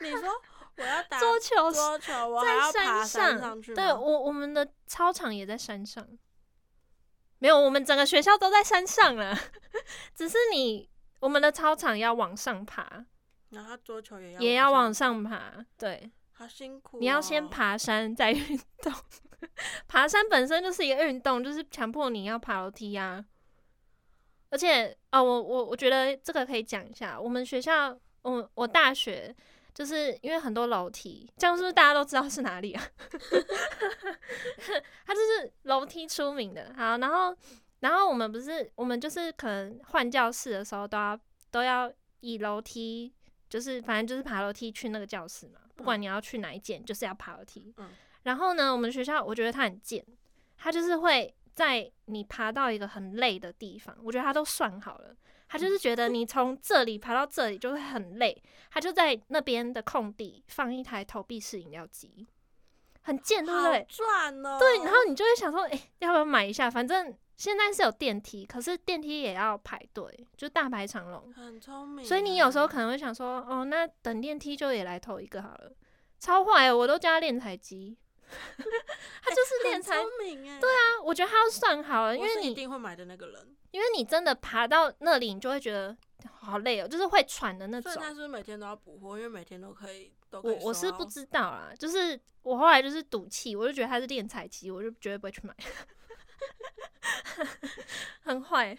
[0.00, 0.28] 你说
[0.76, 6.06] 我要打桌球，桌球我还要爬山上去对我，我们的操场也在山上。
[7.38, 9.34] 没有，我们整个学校都在山上了，
[10.14, 13.06] 只是你我们的操场要往上爬，
[13.50, 16.98] 然后桌球也要也要往上爬，对，好辛苦。
[16.98, 18.92] 你要先爬山再运动。
[19.88, 23.24] 爬山本身就是一个运动，就是强迫你要爬楼梯呀。
[24.50, 27.20] 而且哦，我我我觉得这个可以讲一下。
[27.20, 29.34] 我们学校，我我大学
[29.74, 32.82] 就是因为很多楼梯，这样是不是大家都知道是哪里啊？
[35.04, 36.72] 它就是楼梯出名的。
[36.76, 37.36] 好，然后
[37.80, 41.18] 然后我们不是我们就是可能换教室的时候都要
[41.50, 43.12] 都要以楼梯，
[43.48, 45.58] 就是反正就是爬楼梯去那个教室嘛。
[45.74, 47.74] 不管你要去哪一间，就是要爬楼梯。
[47.78, 47.90] 嗯。
[48.24, 50.04] 然后呢，我们学校我觉得他很贱，
[50.58, 55.14] 他就是会在你爬到一个很累的地方，我觉得他都算好了，
[55.48, 62.26] 他就是觉得你从这里爬到这里就会很累，他就在那边的空地放一台投币式饮料机，
[63.02, 63.86] 很贱，对不对？
[63.88, 64.58] 赚哦。
[64.58, 66.70] 对，然后你就会想说，哎，要不要买一下？
[66.70, 71.32] 反正现在是有电梯，可是电梯也要排队，就大排长龙。
[71.32, 72.04] 很聪明。
[72.04, 75.70] 所以你有时候可能会想说，哦，那等电梯就也来投一个好了。
[76.18, 77.98] 超坏，我都叫他练财机。
[79.22, 80.00] 他就是练财。
[80.00, 80.60] 聪明哎。
[80.60, 83.56] 对啊，我觉得他要算好了，因为你一定会买的那个人。
[83.70, 85.96] 因为你真的爬到那里，你就会觉得
[86.40, 87.92] 好累哦，就是会喘的那种。
[87.96, 90.40] 他是每天都要补货，因为每天都可以都。
[90.42, 95.54] 我我是不知道啦，就是我后来就是赌气，我就觉得他是练财机，我就绝对不会去买。
[98.22, 98.76] 很坏，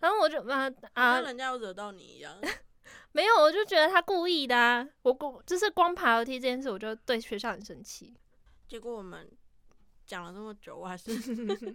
[0.00, 2.36] 然后我就啊啊，跟人家有惹到你一样。
[3.12, 4.86] 没有，我就觉得他故意的啊！
[5.02, 8.14] 我光就是光爬楼梯这件事，我就对学校很生气。
[8.70, 9.28] 结果我们
[10.06, 11.10] 讲了这么久，我还是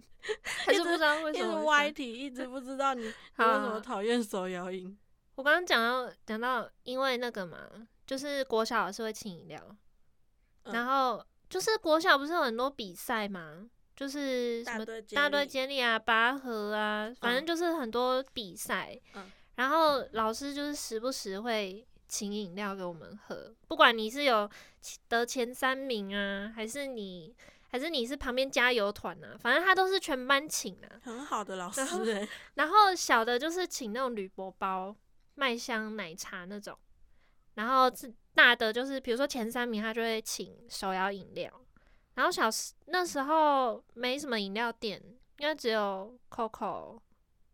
[0.40, 4.96] 还是不知道为什么歪题，一直不知道你为什么讨厌手摇饮。
[5.34, 7.68] 我刚刚讲到讲到，因为那个嘛，
[8.06, 9.76] 就是国小老师会请饮料，
[10.64, 13.68] 然后就是国小不是有很多比赛嘛。
[13.94, 18.98] 就是什么大队接力啊、拔河啊，反正就是很多比赛。
[19.14, 24.48] 嗯，然后老师就是时不时会请饮料给我们喝，不管你是有
[25.08, 27.34] 得前三名啊，还是你
[27.68, 31.00] 还是你是旁边加油团啊，反正他都是全班请啊。
[31.02, 34.94] 很好的老师然后小的就是请那种铝箔包
[35.34, 36.78] 麦香奶茶那种，
[37.54, 37.90] 然后
[38.34, 41.50] 大的就是比如说前三名，他就会请手摇饮料。
[42.14, 45.02] 然后小时那时候没什么饮料店，
[45.36, 46.98] 应该只有 COCO，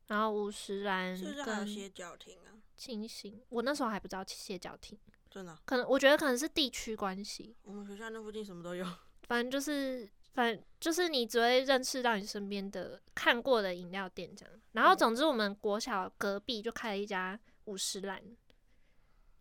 [0.06, 2.51] 然后五十岚跟歇脚亭啊，
[2.82, 3.40] 清醒。
[3.48, 4.98] 我那时候还不知道歇脚亭，
[5.30, 5.56] 真的？
[5.64, 7.54] 可能我觉得可能是地区关系。
[7.62, 8.84] 我们学校那附近什么都有，
[9.28, 14.54] 反正就是反正就是你只会认识到你身边的看过的饮料店这样。
[14.72, 18.20] 然后总之我们国小隔壁就开了一家五十岚，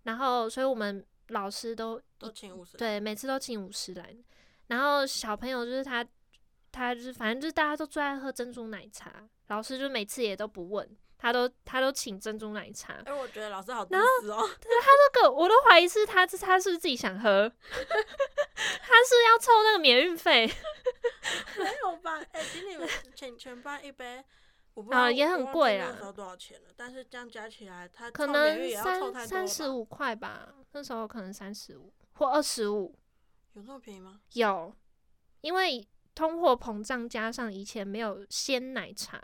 [0.04, 4.24] 然后所以我们老师都都请五十，对，每次都请五十岚。
[4.68, 6.06] 然后小朋友就是他，
[6.72, 10.88] 他就是反正就是大家都最爱喝珍珠奶茶，老师就每次也都不问，
[11.22, 12.94] 他都他都请珍珠奶茶。
[13.06, 14.40] 哎，我觉得老师好自私哦。
[14.60, 17.48] 对，他那个我都怀疑是他，是他是自己想喝？
[17.62, 20.48] 他是要凑那个免运费？
[21.60, 22.20] 没有吧？
[22.32, 24.26] 哎，请你们 请全班一杯，
[24.74, 25.90] 我不知道也很贵啊。
[25.92, 26.70] 那时候多少钱了？
[26.76, 30.56] 但是这样加起来，他可能三三十五块吧。
[30.72, 32.96] 那时候可能三十五或二十五。
[33.54, 34.22] 有这么便宜吗？
[34.34, 34.74] 有，
[35.42, 39.22] 因为通货膨胀加上以前没有鲜奶茶。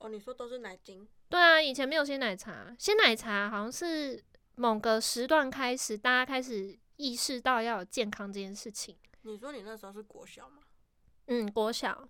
[0.00, 1.06] 哦，你说都是奶精？
[1.28, 4.22] 对啊，以前没有鲜奶茶，鲜奶茶好像是
[4.56, 8.98] 某个时段开始，大家开始意识到要有健康这件事情。
[9.22, 10.62] 你说你那时候是国小吗？
[11.26, 12.08] 嗯，国小。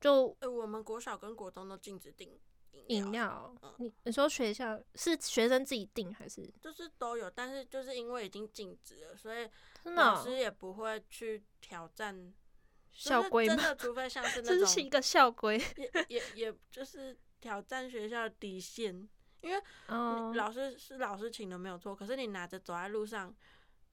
[0.00, 2.38] 就，哎，我们国小跟国中都禁止订。
[2.86, 6.42] 饮料，你你说学校是学生自己订还是？
[6.60, 9.48] 就是都有，但是就是因为已经禁止了，所以
[9.84, 12.32] 老师也不会去挑战
[13.00, 19.08] 校规真的， 除非像是那种，是一个校规，也也也就是挑战学校的底线。
[19.40, 19.62] 因为
[20.34, 23.34] 老师是老师请的没有错，可是你拿着走在路上，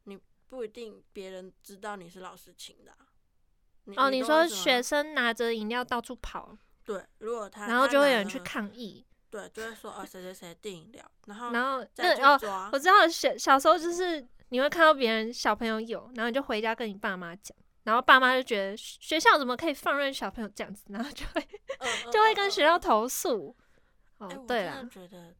[0.03, 2.91] 你不一定别人知道你是老师请的。
[3.95, 6.57] 哦，你说学生拿着饮料到处跑。
[6.83, 17.55] 对，如果他然后就会有人去抗议，对，就会说哦谁谁谁订饮料，然后然后那哦我知道小小时候就是你会看到别人小朋友有，然后你就回家跟你爸妈讲，
[17.87, 21.41] 然后爸妈就觉得学校怎么可以放任小朋友这样子，然后就会
[22.11, 23.55] 就会跟学校投诉。
[24.17, 25.33] 哦，对了，觉得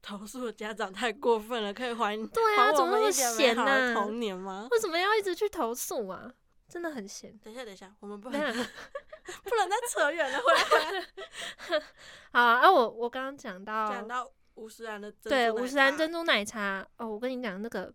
[0.00, 3.92] 投诉家长太过分了，可以还对啊，怎么那么闲呢？
[3.92, 4.68] 童年吗？
[4.70, 6.32] 为什么要一直去投诉啊？
[6.68, 7.36] 真的很闲。
[7.38, 11.80] 等一下，等一下，我们不能不能再扯远了，回来。
[12.30, 17.92] 好啊，我我刚刚讲到讲到五十兰的对五十兰珍珠奶茶哦，我跟你讲那个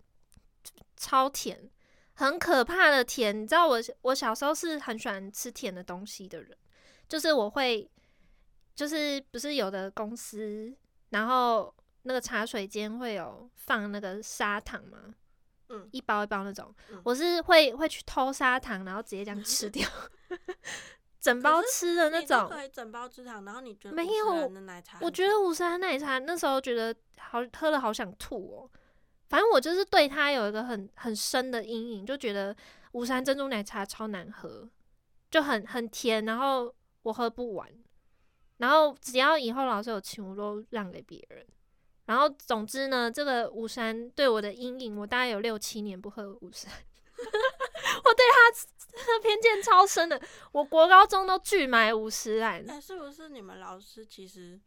[0.97, 1.69] 超甜，
[2.17, 3.35] 很可怕的甜。
[3.43, 6.57] 你知道我我小时候是很喜欢吃甜的东西的人，
[7.07, 7.89] 就是我会
[8.75, 10.75] 就是不是有的公司，
[11.09, 15.13] 然后那个茶水间会有放那个砂糖吗？
[15.69, 19.87] 嗯，一包一包那种，我是会会去偷砂糖，然后直接这样吃掉，
[21.19, 22.49] 整包吃的那种。
[22.49, 24.49] 可以整包吃糖，然后你觉得没有？
[25.01, 28.71] 我觉得五十奶茶那时候觉得好喝了，好想吐哦。
[29.29, 32.55] 反正我就是对它有一个很很深的阴影，就觉得
[32.93, 34.69] 五山珍珠奶茶超难喝，
[35.29, 37.69] 就很很甜，然后我喝不完。
[38.57, 41.45] 然后只要以后老师有请，我都让给别人。
[42.05, 46.71] 然后，总之呢，这个五山对我的阴影，我大概有六七年不喝五山，
[47.19, 50.19] 我对他偏见超深的。
[50.53, 52.63] 我国高中都拒买五十兰。
[52.69, 54.57] 哎，是不是你们老师其实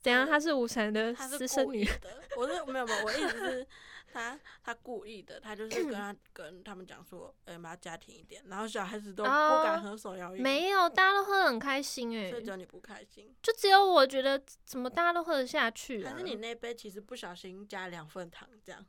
[0.00, 0.26] 怎样？
[0.26, 1.86] 他是五山的私生女？
[2.36, 3.66] 我是没有没有，我意思是
[4.12, 10.42] 他他故意的，他就是跟他跟他们讲说，哎，我们要家庭一点，然后小孩子都不敢喝手摇饮。
[10.42, 12.30] 没有，大家都喝很开心哎。
[12.30, 13.34] 所以只有你不开心。
[13.42, 16.04] 就只有我觉得，怎么大家都喝得下去？
[16.04, 18.84] 还是你那杯其实不小心加两份糖这样？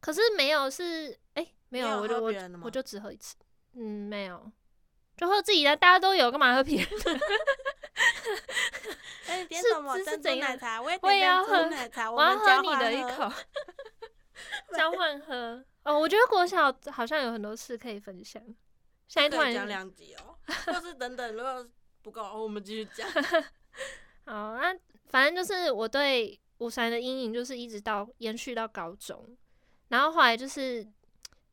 [0.00, 2.32] 可是没有，是哎，没有，我就我
[2.64, 3.36] 我就只喝一次。
[3.74, 4.50] 嗯，没有，
[5.16, 6.90] 就喝自己的，大家都有，干嘛喝别人？
[9.28, 10.80] 哎，点什么珍珠奶茶？
[10.80, 13.32] 我也要喝奶茶，我要喝你的一 口，
[14.76, 15.64] 交换喝。
[15.84, 18.42] 哦，我觉得国小好像有很多事可以分享。
[19.08, 21.68] 现在突然讲两集哦，或是等等，如果
[22.02, 23.08] 不够，我们继续讲。
[24.24, 24.74] 好，那
[25.08, 29.36] 反正就是我对五三的阴影，就是一直到延续到高中，
[29.88, 30.86] 然后后来就是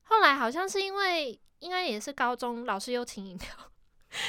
[0.03, 3.68] 后来好像是因为应该也是高中老师又请饮料。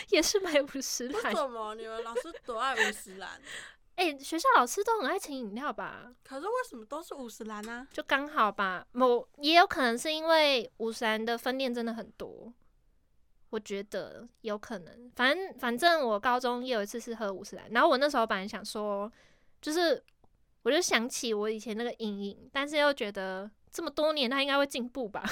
[0.08, 1.24] 也是买五十兰。
[1.24, 3.40] 为什么你们老师多爱五十兰？
[3.96, 6.10] 哎，学校老师都很爱请饮料吧？
[6.24, 7.86] 可是为什么都是五十兰呢？
[7.92, 8.86] 就刚好吧。
[8.92, 12.50] 某也有可能是因为五十兰的分店真的很多，
[13.50, 15.12] 我觉得有可能。
[15.14, 19.10] 反正反正我高中也有一次是喝五十兰，然后我那时候本来想说，
[19.60, 20.02] 就是
[20.62, 25.22] 我就想起我以前那个阴影，但是又觉得这么多年他应该会进步吧。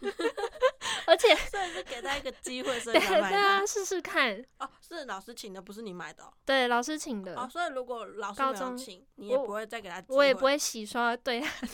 [1.08, 4.44] 而且， 所以是给他一个机会，所以才买他试试看。
[4.58, 6.30] 哦，是老师请的，不是你买的。
[6.44, 7.34] 对，老师请的。
[7.34, 10.04] 哦，所以如果老师没有请，你也不会再给他。
[10.08, 11.66] 我也不会洗刷对他，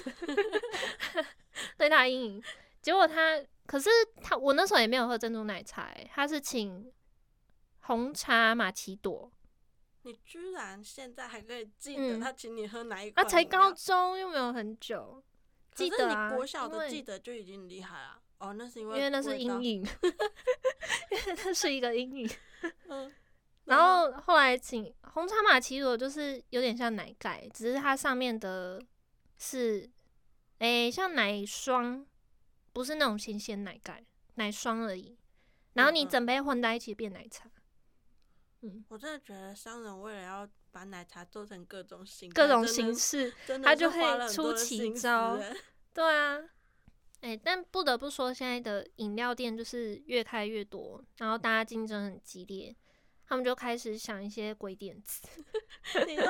[1.77, 2.42] 对他阴影。
[2.81, 3.90] 结果他，可是
[4.23, 6.92] 他，我那时候也没有喝珍珠奶茶，他是请
[7.81, 9.33] 红茶玛奇朵。
[10.03, 13.25] 你居然现在还可以记得他请你喝哪一款？
[13.25, 15.25] 他，才高中又没有很久，
[15.75, 18.20] 记得啊，国小的记得就已经厉害了。
[18.38, 22.31] 哦，那是因为因为那是阴影，因为那是一个阴影。
[22.88, 23.12] 嗯，
[23.64, 28.83] 然后后来请红茶玛奇朵，就是有点像奶盖，只是它上面的
[29.38, 29.88] 是，
[30.59, 32.07] 哎，像奶霜，
[32.73, 35.16] 不是那种新鲜奶盖，奶霜而已。
[35.75, 37.51] 然后你整杯混在一起变奶茶。
[38.61, 45.38] 嗯，我真的觉得商人为了要把奶茶做成各种形各种形式，他就会出奇招。
[45.92, 46.40] 对啊。
[47.24, 52.76] 哎，但不得不说，现在的饮料店就是越开越多，然后大家竞争很激烈，
[53.26, 55.26] 他们就开始想一些鬼点子。
[56.06, 56.26] 你说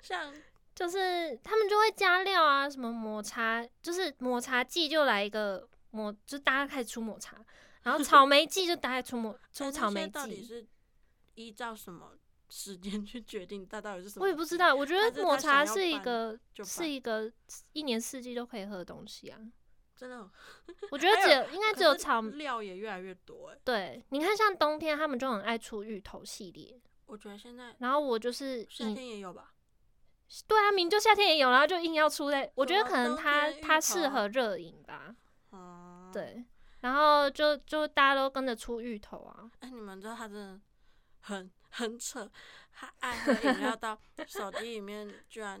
[0.00, 0.32] 像，
[0.76, 7.44] 就是他们就会加料啊，什么抹茶，就是抹茶剂就来一个抹，就大家开始出抹茶，
[7.82, 10.10] 然后草莓剂就大家出抹 出草莓剂。
[10.12, 10.64] 到底是
[11.34, 12.12] 依照什么
[12.48, 13.66] 时间去决定？
[13.66, 14.24] 它到底是什么？
[14.24, 14.72] 我也不知道。
[14.72, 17.28] 我觉得抹茶是一个是一个
[17.72, 19.40] 一年四季都可以喝的东西啊。
[19.98, 20.30] 真的，
[20.92, 23.58] 我觉得只有应该只有草料也越来越多哎。
[23.64, 26.80] 对，你看像冬天他们就很爱出芋头系列。
[27.06, 29.52] 我觉得现在，然后我就是夏天也有吧。
[30.46, 35.16] 对啊，明就夏天也有，然后就硬要出在，我觉得可能它它适合热饮吧。
[35.50, 36.10] 哦。
[36.12, 36.44] 对，
[36.82, 39.50] 然后就就大家都跟着出芋头啊。
[39.58, 40.60] 哎，你们知道他真的
[41.22, 42.30] 很很扯，
[42.72, 45.60] 他爱喝饮料到手机里面居然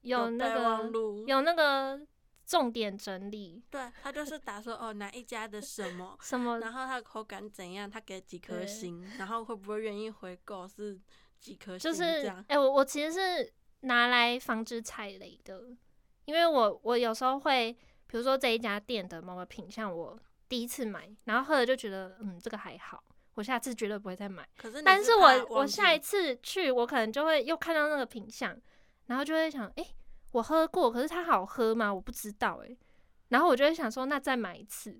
[0.00, 0.90] 有那个
[1.26, 2.00] 有那个。
[2.46, 10.96] 重点整理，对他就是打说哦哪一家的什么 什么，然后它的口感怎样，他给几颗星，然后会不会愿意回购是
[11.40, 12.44] 几颗星这样。
[12.46, 15.60] 哎，我我其实是拿来防止踩雷的，
[16.24, 17.72] 因为我我有时候会，
[18.06, 20.16] 比如说这一家店的某个品相，我
[20.48, 23.02] 第一次买，然后喝了就觉得嗯这个还好，
[23.34, 24.48] 我下次绝对不会再买。
[24.56, 28.56] 可是，但是我我下一次去，我可能就会又看到那个品相，
[29.06, 29.84] 然后就会想，哎。
[30.32, 31.92] 我喝过，可是它好喝吗？
[31.92, 32.76] 我不知道哎。
[33.28, 34.92] 然后我就会想说，那再买一次，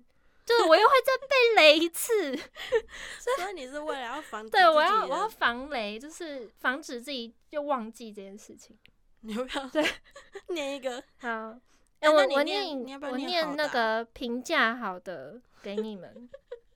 [0.45, 2.35] 就是我又会再被雷一次。
[3.19, 4.47] 所以你是为了要防？
[4.49, 8.77] 对，我要我要防雷，就是防止自己又忘记这件事情。
[9.21, 9.83] 你要不要对
[10.49, 11.01] 念一个？
[11.19, 11.57] 好，
[11.99, 12.65] 哎，我我念
[13.01, 16.29] 我念那个评价好的给你们。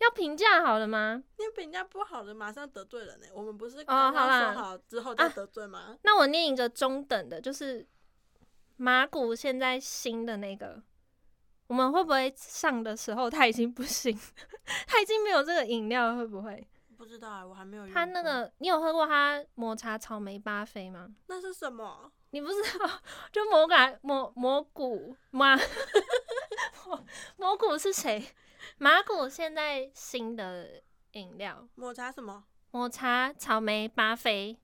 [0.00, 1.22] 要评价好了吗？
[1.38, 3.26] 你评价不好的，马上得罪人呢。
[3.34, 5.96] 我们不是刚刚说好之后再得罪吗？
[6.02, 7.86] 那我念一个中等的，就是
[8.76, 10.82] 马古现在新的那个，
[11.66, 14.18] 我们会不会上的时候他已经不行，
[14.88, 16.66] 他已经没有这个饮料，会不会？
[16.96, 17.86] 不知道啊，我还没有。
[17.88, 21.08] 他那个，你有喝过他抹茶草莓巴菲吗？
[21.26, 22.10] 那是什么？
[22.30, 22.88] 你不知道？
[23.32, 25.58] 就魔感魔蘑菇吗？
[27.36, 28.22] 蘑菇是谁？
[28.82, 32.42] 马古现在新的饮料，抹茶什么？
[32.70, 34.56] 抹茶草莓巴菲。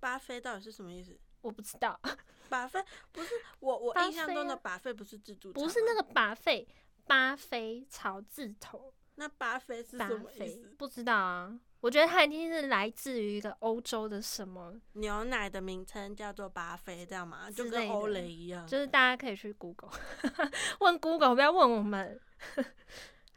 [0.00, 1.16] 巴菲到底是什么意思？
[1.40, 1.96] 我不知道。
[2.50, 6.66] 巴菲不是我我印象中的巴菲不是自助不是那个巴菲，
[7.06, 8.92] 巴菲草字头。
[9.14, 10.74] 那巴菲是什么意思？
[10.76, 11.56] 不知道啊。
[11.80, 17.48] 我觉得它一定是来自于一个欧洲的什么牛奶的名称叫做巴菲，这样吗？
[17.48, 18.66] 就跟欧蕾一样。
[18.66, 19.92] 就是大家可以去 Google
[20.80, 22.20] 问 Google，不要问我们。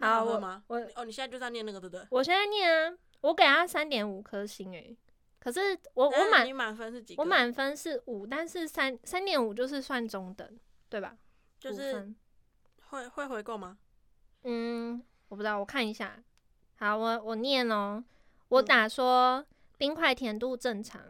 [0.04, 2.06] 好，我我哦，你现在就在念那个对不对？
[2.10, 4.98] 我现在念啊，我给他三点五颗星诶。
[5.40, 7.16] 可是我我满你满分是几？
[7.18, 11.18] 我满分是五，但是三三点五就是算中等，对吧？
[11.60, 12.14] 就是
[12.90, 13.78] 会会回购吗？
[14.44, 16.22] 嗯，我不知道，我看一下。
[16.76, 18.04] 好，我我念哦。
[18.50, 19.46] 我打说
[19.78, 21.02] 冰块甜度正常，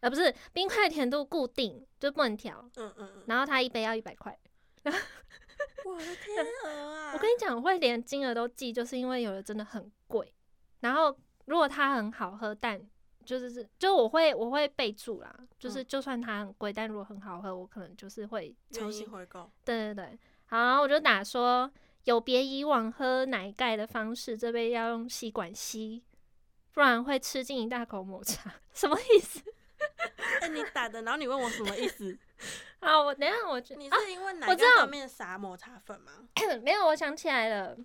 [0.00, 2.68] 呃，不是冰块甜度固定，就不能调。
[2.76, 3.24] 嗯嗯嗯。
[3.26, 4.38] 然后他一杯要一百块。
[5.84, 7.12] 我的天鹅啊！
[7.14, 10.32] 我跟你讲，我会连金额都记，就是因为有的真的很贵。
[10.80, 11.16] 然后
[11.46, 12.80] 如果它很好喝，但
[13.24, 19.50] 就是是，就我会我会备注啦，就是就算它很贵，但如果很好喝，我可能就是会重新回购。
[19.64, 20.18] 对对对。
[20.46, 21.70] 好，然后我就打说
[22.04, 26.02] 有别以往喝奶盖的方式，这杯要用吸管吸。
[26.74, 29.42] 不然会吃进一大口抹茶， 什么意思？
[30.40, 32.18] 哎，你打的，然后你问我什么意思？
[32.82, 36.28] 好，我等下我你是因为奶盖上面撒抹茶粉吗？
[36.62, 37.76] 没有，我想起来了，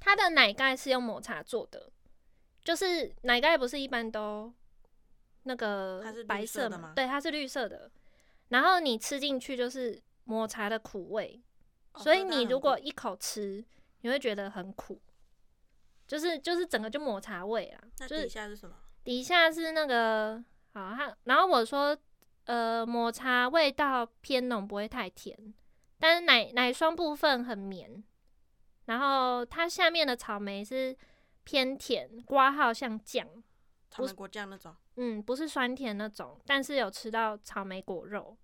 [0.00, 1.90] 它的奶盖是用抹茶做的，
[2.64, 4.52] 就是奶盖不是一般都
[5.42, 6.92] 那个白色的吗？
[6.96, 7.90] 对，它是绿色的。
[8.48, 11.42] 然后你吃进去就是抹茶的苦味，
[11.96, 13.62] 所以你如果一口吃，
[14.00, 15.00] 你会觉得很苦。
[16.06, 18.74] 就是就是整个就抹茶味啦，那底下是什么？
[19.04, 20.42] 底下是那个
[20.72, 21.94] 好，它然后我说，
[22.48, 25.36] 呃，抹茶味道偏浓，不会太甜，
[25.98, 28.02] 但是奶奶霜部分很绵，
[28.86, 30.96] 然后它下面的草莓是
[31.44, 33.28] 偏甜，刮号像酱，
[33.90, 38.34] 草莓果酱那种，嗯，不是酸甜那种，但是有吃到草莓果肉，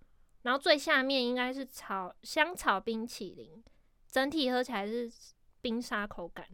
[0.43, 3.63] 然后最下面应该是草香草冰淇淋，
[4.07, 5.11] 整体喝起来是
[5.61, 6.45] 冰沙口感。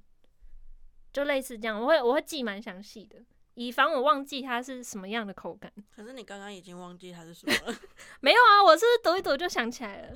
[1.12, 3.22] 就类似这样，我会我会记蛮详细的，
[3.66, 5.72] 以防我忘记它是什么样的口感。
[5.96, 7.78] 可是你刚刚已经忘记它是什么了？
[8.22, 10.14] 没有啊，我是读一读就想起来了。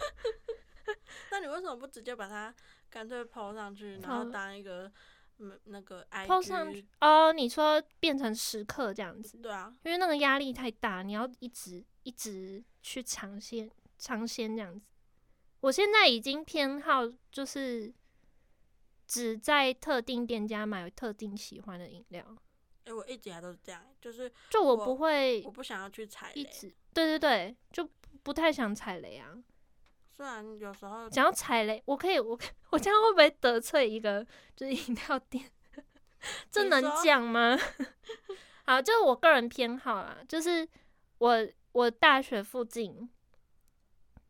[1.32, 2.54] 那你为什么不直接把它
[2.90, 4.92] 干脆抛上去，然后当一个
[5.40, 7.34] 嗯那个 I 抛上去哦？
[7.34, 9.38] 你说变成时刻这样子？
[9.38, 14.90] 对啊，因为那个压力太大，你要一直一直去尝鲜尝鲜这样子。
[15.62, 17.94] 我现在已经偏好就是。
[19.08, 22.26] 只在特定店家买特定喜欢的饮料。
[22.86, 26.44] 哎，我一直以来都是这样，就是就我不会，我不想要去踩雷。
[26.94, 27.88] 对对对，就
[28.24, 29.36] 不太想踩雷啊。
[30.16, 34.26] 虽然有时候想要踩雷，我可以，我我这样会不会得罪一个
[34.56, 35.44] 就是饮料店？
[36.50, 37.58] 这能讲吗？
[38.66, 40.68] 好，就是我个人偏好啦，就是
[41.18, 43.10] 我我大学附近，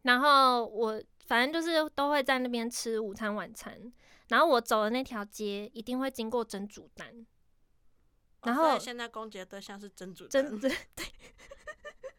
[0.02, 3.94] 然后我反正就是都会在那边吃午餐晚餐。
[4.30, 7.24] 然后我走的那条街一定会经过真主丹，
[8.46, 11.06] 然后现在攻击的对象是真主真对对，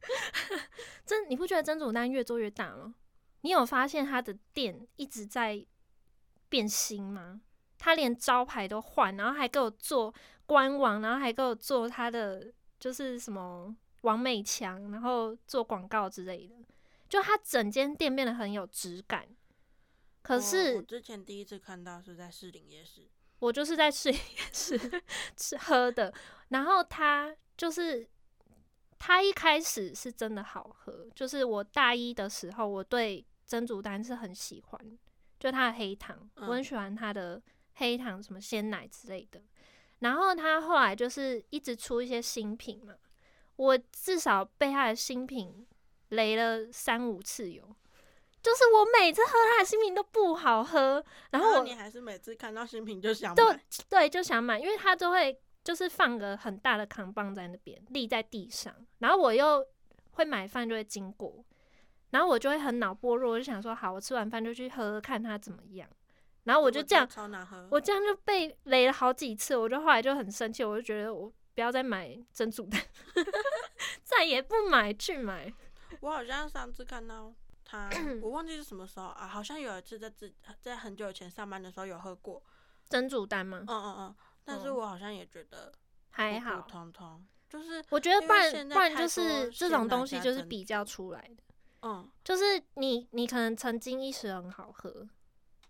[1.06, 2.94] 真你不觉得真主丹越做越大吗？
[3.42, 5.64] 你有发现他的店一直在
[6.48, 7.40] 变新吗？
[7.78, 10.12] 他连招牌都换，然后还给我做
[10.46, 16.54] 官网，然后还给我做他的就是什么王美强，然后做广告之类的，
[17.08, 19.28] 就他整间店变得很有质感。
[20.22, 23.06] 可是我之前第一次看到是在士林夜市，
[23.46, 25.02] 我就是在士林 夜市
[25.36, 26.12] 吃喝的。
[26.48, 28.06] 然后它就是
[28.98, 34.98] 它一开始是真的好喝，就是我大一的时候，我对珍珠丹是很喜欢，
[35.38, 37.40] 就它的黑糖，我很喜欢它的
[37.74, 39.40] 黑糖什么鲜奶之类的。
[40.00, 42.94] 然后它后来就是一直出一些新品嘛，
[43.56, 45.66] 我至少被它的新品
[46.08, 47.74] 雷了三五次有。
[48.46, 59.66] 就是我每次喝它的新品都不好喝，然后你还是每次看到新品就想买，对，就想买，因为它就会就是放个很大的扛棒在那边立在地上，然后我又
[60.12, 61.44] 会买饭就会经过，
[62.10, 65.88] 然后我就会很脑波弱，我就想说好，我吃完饭就去喝看它怎么样，
[66.44, 72.80] 然后我就这样，超难喝，我这样就被雷了好几次，我就后来就很生气，我就觉得我不要再买珍珠蛋，
[74.04, 75.52] 再也不买去买。
[75.98, 77.34] 我好像上次看到。
[77.68, 77.90] 他
[78.22, 82.40] 我忘记是什么时候啊，好像有一次在自在很久以前上班的时候有喝过
[82.88, 83.64] 珍珠丹吗？
[83.66, 85.72] 嗯嗯嗯，但是我好像也觉得
[86.10, 91.42] 还好，通通就是我觉得不然不然就是这种东西就是比较出来的，
[91.82, 95.08] 嗯，就是你你可能曾经一时很好喝，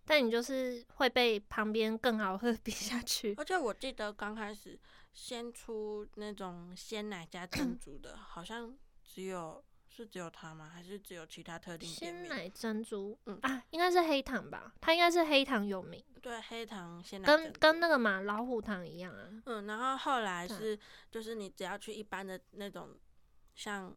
[0.04, 3.34] 但你就是会被旁边更好喝比下去。
[3.38, 4.78] 而且我记得刚开始
[5.14, 9.64] 先出那种鲜奶加 珍珠的，好像只有。
[9.96, 10.68] 是只有它吗？
[10.68, 12.26] 还是只有其他特定店面？
[12.26, 14.74] 鲜奶珍珠，嗯啊，应该是黑糖吧？
[14.78, 16.04] 它应该是黑糖有名。
[16.20, 19.42] 对，黑糖鲜奶跟跟那个嘛老虎糖一样啊。
[19.46, 20.78] 嗯，然后后来是
[21.10, 22.94] 就是你只要去一般的那种，
[23.54, 23.96] 像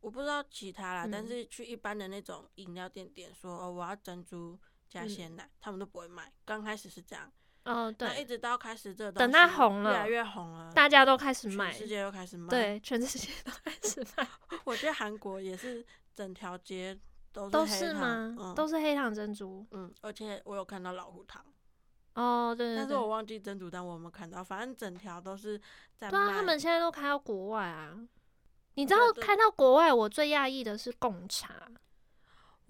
[0.00, 6.30] 我不知道其他啦，但是去一般的那种饮料店点说哦我要珍珠加鲜奶，他们都不会卖。
[6.44, 7.32] 刚开始是这样。
[7.64, 14.26] 哦，对，一直到开始这等它红了，越来越红了，大家都开始卖，全世界又开始卖，对，全世界都开始卖。
[14.64, 15.84] 我觉得韩国也是
[16.14, 16.98] 整条街
[17.32, 18.54] 都都是吗？
[18.56, 19.66] 都是黑糖珍珠。
[19.72, 21.44] 嗯，而且我有看到老虎糖。
[22.14, 22.76] 哦，对对。
[22.76, 24.42] 但是我忘记珍珠但我有没有看到？
[24.42, 25.60] 反正整条都是
[25.96, 26.10] 在卖。
[26.10, 27.94] 对啊，他们现在都开到国外啊。
[28.74, 31.68] 你知道开到国外，我最讶异的是贡茶。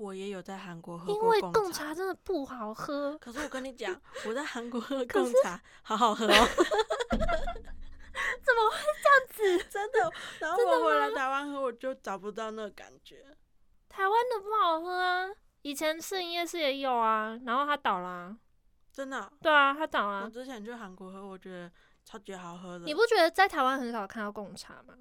[0.01, 3.19] 我也有在韩国喝过，因为贡茶真的不好喝。
[3.19, 3.95] 可是我跟你讲，
[4.27, 6.31] 我在韩国喝贡茶，好好喝哦。
[8.43, 9.65] 怎么会这样子？
[9.69, 10.11] 真的。
[10.39, 13.37] 然后我回来台湾喝，我就找不到那个感觉。
[13.89, 15.29] 台湾的不好喝啊，
[15.63, 18.35] 以前试营业室也有啊，然后它倒了。
[18.93, 19.31] 真的？
[19.43, 20.25] 对啊，它倒了。
[20.25, 21.71] 我之前去韩国喝，我觉得
[22.05, 22.87] 超级好喝的。
[22.87, 24.95] 你不觉得在台湾很少看到贡茶吗？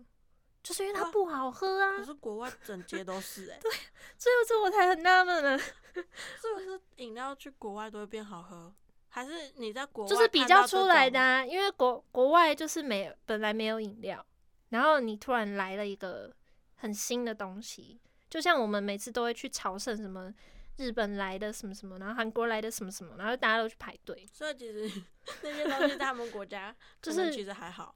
[0.61, 1.97] 就是因为它不好喝啊！
[1.97, 3.57] 可是国外整街都是哎。
[3.63, 3.71] 对，
[4.17, 5.57] 所以这我才很纳闷呢。
[5.59, 8.73] 是不是饮料去国外都会变好喝？
[9.07, 11.19] 还是你在国外就是比较出来的？
[11.19, 11.45] 啊？
[11.45, 14.23] 因为国国外就是没本来没有饮料，
[14.69, 16.31] 然后你突然来了一个
[16.75, 17.99] 很新的东西，
[18.29, 20.31] 就像我们每次都会去朝圣什么
[20.77, 24.27] 日本来的什么什么，然后韩国来的什么什么，然后大家都去排队。
[24.31, 25.01] 所以其实
[25.41, 27.95] 那些东西在他们国家就是其实还好。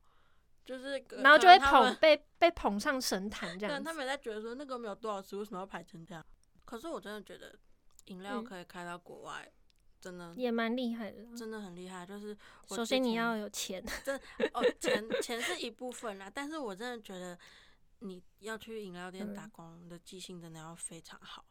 [0.66, 3.84] 就是，然后就会捧被被捧上神坛这样。
[3.84, 6.24] 他们在觉得说那个没有多少吃，为什么要排成这样？
[6.64, 7.54] 可是我真的觉得
[8.06, 9.52] 饮料可以开到国外，
[10.00, 12.06] 真的也蛮厉害的，真的很厉害。
[12.06, 12.36] 就是
[12.70, 14.18] 首先你要有钱，真
[14.54, 17.38] 哦钱 钱是一部分啦，但是我真的觉得
[18.00, 21.44] 你要去饮料店打工的记性真的要非常好。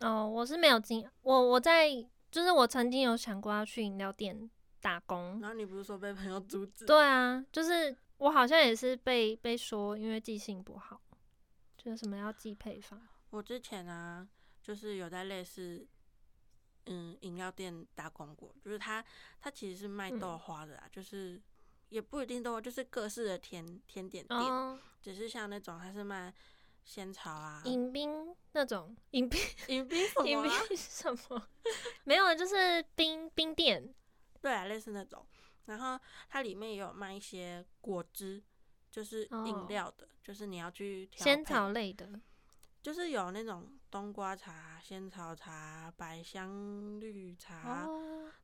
[0.00, 1.90] 哦，我是没有经，我我在
[2.30, 4.48] 就是我曾经有想过要去饮料店
[4.80, 6.86] 打工，然后你不是说被朋友阻止？
[6.86, 7.96] 对啊，就是。
[8.18, 11.00] 我好像也是被被说，因为记性不好，
[11.76, 13.00] 就是什么要记配方。
[13.30, 14.26] 我之前啊，
[14.62, 15.86] 就是有在类似
[16.86, 19.04] 嗯饮料店打工过，就是他
[19.40, 21.40] 他其实是卖豆花的啦，就是
[21.90, 26.32] 也不一定豆花，就是各式的甜甜点店，只是像那种他是卖
[26.84, 29.38] 仙草啊、饮冰那种饮冰
[29.68, 30.26] 饮冰什么？
[30.28, 31.48] 饮冰什么？
[32.04, 33.92] 没有，就是冰冰店。
[34.40, 35.26] 对啊，类似那种。
[35.66, 38.42] 然后它里面也有卖一些果汁，
[38.90, 42.20] 就是饮料的，就是你要去仙草类的，
[42.82, 47.84] 就是有那种冬瓜茶、仙草茶、百香绿茶。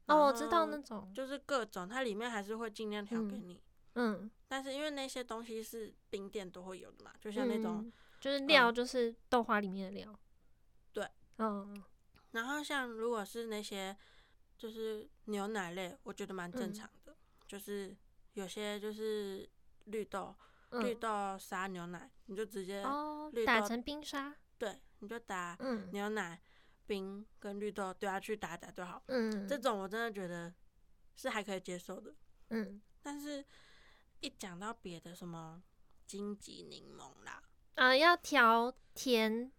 [0.06, 3.62] 哦，我知道那种，就是各种，它里面还是会尽量调给你。
[3.94, 4.30] 嗯。
[4.48, 10.18] 但是因为那些东西是冰店都会有的嘛，就像那种，就是料，就是豆花里面的料。
[10.92, 11.08] 对。
[11.38, 11.82] 嗯。
[12.32, 13.96] 然后像如果是那些，
[14.58, 16.90] 就是牛奶类，我觉得蛮正常。
[17.52, 17.94] 就是
[18.32, 19.46] 有些就是
[19.84, 20.34] 绿豆，
[20.70, 22.82] 绿豆沙牛奶，你就直接
[23.44, 25.54] 打成冰沙，对，你就打
[25.90, 26.40] 牛奶
[26.86, 29.02] 冰跟绿豆丢下去打打就好。
[29.08, 30.50] 嗯，这种我真的觉得
[31.14, 32.14] 是还可以接受的。
[32.48, 33.44] 嗯，但是
[34.20, 35.62] 一讲到别的什么
[36.06, 37.42] 荆棘柠檬啦，
[37.74, 39.52] 啊，要调甜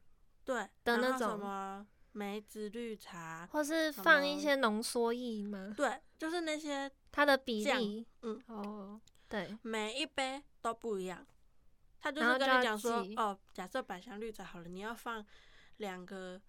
[0.44, 5.72] 对的那种什么梅子绿茶，或是放一些浓缩液吗？
[5.78, 6.92] 对，就是那些。
[7.14, 9.00] 它的比例，嗯，哦，
[9.30, 11.24] 对，每一杯都不一样。
[12.02, 15.24] 他就是跟你讲说，哦，假设百香绿茶好了，你要放
[15.78, 16.42] 两个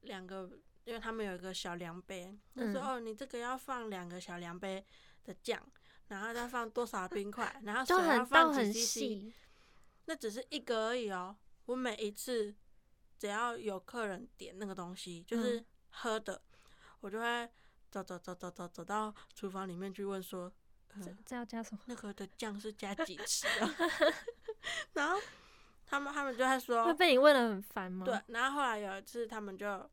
[0.00, 4.82] 两个，因为他们有一个小量杯，他说哦，你这个要放两个小量杯
[5.24, 5.62] 的酱，
[6.08, 9.32] 然后再放多少冰块， 然后水要放几 cc，
[10.06, 11.36] 那只是一个而已哦。
[11.66, 12.54] 我每一次
[13.18, 16.40] 只要有客人点那个东西，就是喝的，
[17.00, 17.46] 我就会。
[18.02, 20.52] 走走走走走走到厨房里面去问说，
[21.02, 21.80] 这这要加什么？
[21.86, 23.74] 那个的酱是加几次啊？
[24.94, 25.20] 然后
[25.86, 28.04] 他们他们就在说，会被你问的很烦吗？
[28.04, 28.20] 对。
[28.28, 29.88] 然后后来有一次，他们就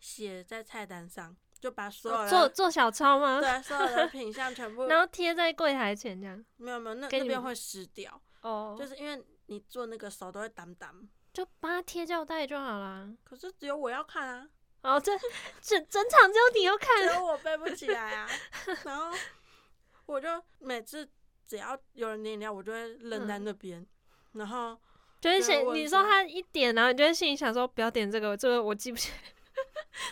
[0.00, 3.40] 写在菜单上，就把所有做做小抄吗？
[3.40, 6.44] 对，所有的品相全部， 然后贴在柜台前这样。
[6.56, 13.08] 没有没有，那那边会湿掉哦，就是因为你做那个手都会挡挡，就帮他贴胶带就好啦。
[13.24, 14.48] 可是只有我要看啊。
[14.86, 15.12] 哦，这
[15.60, 18.28] 整整场只有你又看，只有我背不起来啊。
[18.84, 19.10] 然后
[20.06, 20.28] 我就
[20.60, 21.08] 每次
[21.46, 23.84] 只要有人点饮料，我就会扔在那边。
[24.32, 24.78] 然后
[25.20, 29.16] 就是想你说他一点，然后你就会心里想说不要点这个，这个我记不起来，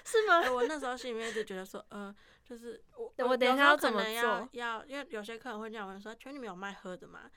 [0.05, 0.51] 是吗？
[0.51, 2.15] 我那时候心里面就觉得说，呃，
[2.49, 4.49] 就是我我等一下要怎么做？
[4.53, 7.31] 要因为有些客人会这样问说，全你们有卖喝的吗？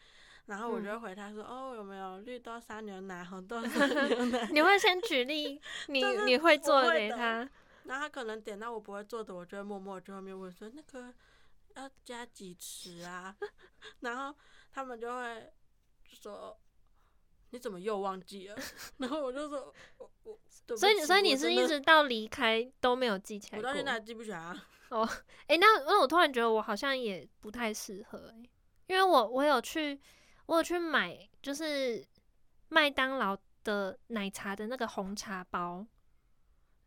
[0.47, 7.49] 然后我就回他说：“哦，有没有绿豆沙牛奶、红豆沙 牛奶？”你会先举例你你会做的给他，
[7.85, 11.13] 然后他可能点到我不会做的，我就会默默在后面问说：“那个
[11.75, 13.35] 要加几匙啊？”
[14.01, 14.35] 然后
[14.73, 15.51] 他们就会
[16.09, 16.57] 说。
[17.51, 18.57] 你怎么又忘记了？
[18.99, 20.37] 然后我就说，我我，
[20.75, 24.67] 所以所以你是一直到离开都没有记起来我到现在还记不起来啊。
[24.91, 25.07] 哦，
[25.47, 28.49] 哎，那那我突然觉得我好像也不太适合哎，
[28.87, 29.97] 因为我我有去
[30.47, 32.05] 我有去买，就是
[32.69, 35.85] 麦当劳的奶茶的那个红茶包。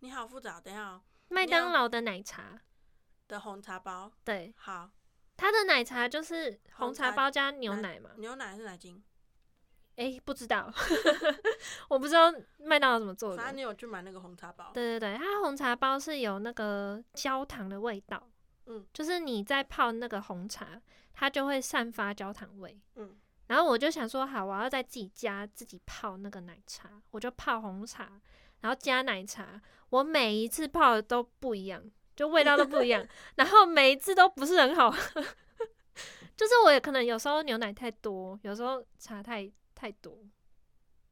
[0.01, 1.01] 你好复杂，等下。
[1.29, 2.59] 麦当劳的奶茶
[3.29, 4.91] 的红茶包，对，好，
[5.37, 8.11] 它的奶茶就是红茶包加牛奶嘛？
[8.17, 9.03] 牛奶还是奶精？
[9.97, 10.73] 哎，不知道，
[11.91, 13.37] 我不知道麦当劳怎么做的。
[13.37, 14.71] 反正你有去买那个红茶包。
[14.73, 18.27] 对对对，它红茶包是有那个焦糖的味道，
[18.65, 20.81] 嗯，就是你在泡那个红茶，
[21.13, 23.21] 它就会散发焦糖味，嗯。
[23.51, 28.11] 然后我就想说，好，我要在自己家自己泡那个奶茶，我就泡红茶，
[28.61, 31.83] 然后加奶茶，我每一次泡的都不一样，
[32.17, 35.21] 就味道都不一样， 然后每一次都不是很好喝，
[36.37, 39.51] 就是我也可能有时候牛奶太多，有时候茶太。
[39.73, 40.15] 太多，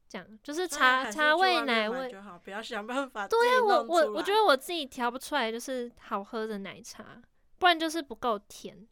[0.07, 3.27] 这样就是茶茶味奶味就好，不要想办法。
[3.27, 7.19] 对呀，我我我觉得我自己调不出来，就是好喝的奶茶，
[7.57, 8.87] 不然就是不够甜，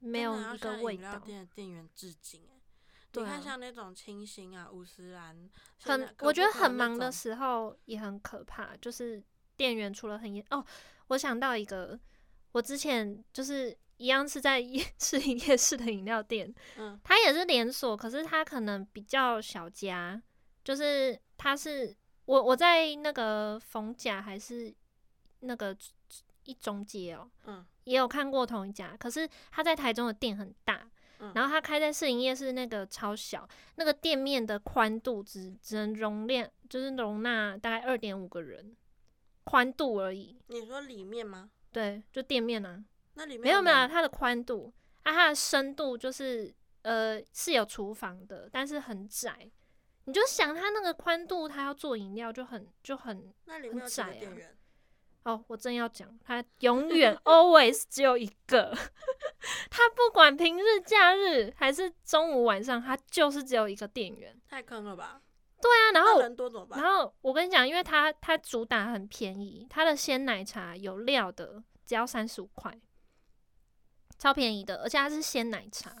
[0.00, 1.16] 没有一个味道。
[1.20, 2.53] 店的店员致敬哎，
[3.22, 5.48] 你看像那种清新啊、五十兰，
[5.82, 9.22] 很我觉得很忙的时候也很可怕，就是
[9.56, 10.64] 店员除了很严哦，
[11.08, 11.98] 我想到一个，
[12.52, 13.76] 我之前就是。
[13.96, 20.20] 一样是在夜 市营夜市的饮料店，嗯，它也是连锁，可是它可能比较小家，
[20.64, 24.74] 就是它是我我在那个逢甲还是
[25.38, 25.74] 那个
[26.42, 38.76] 一中街哦，嗯，也有看过同一家，可是他在台中的店很大，嗯，然后它开在试营业是那个超小，那个店面的宽度只只能容量就是容纳大概二点五个人
[39.44, 40.38] 宽度而已。
[40.48, 41.50] 你说里面吗？
[41.72, 42.84] 对，就店面啊。
[43.40, 44.72] 没有没有，它的宽度
[45.04, 46.52] 啊，它的深度就是
[46.82, 49.48] 呃是有厨房的，但是很窄。
[50.06, 54.34] 你就想它那个宽度，它要做饮料就很就很很窄啊。
[55.24, 58.76] 哦，我正要讲，他永远 always 只有一个，
[59.70, 64.38] 他不管平日假日还是中午晚上，他就是只有一个店员。
[64.48, 65.20] 太坑了吧？
[65.60, 66.80] 对啊，然后人多怎么办？
[66.82, 72.78] 然后我跟你讲，因为他他主打很便宜，他的鲜奶茶有料的，只要三十五块。
[74.16, 75.92] 超便宜的，而且它是鲜奶茶，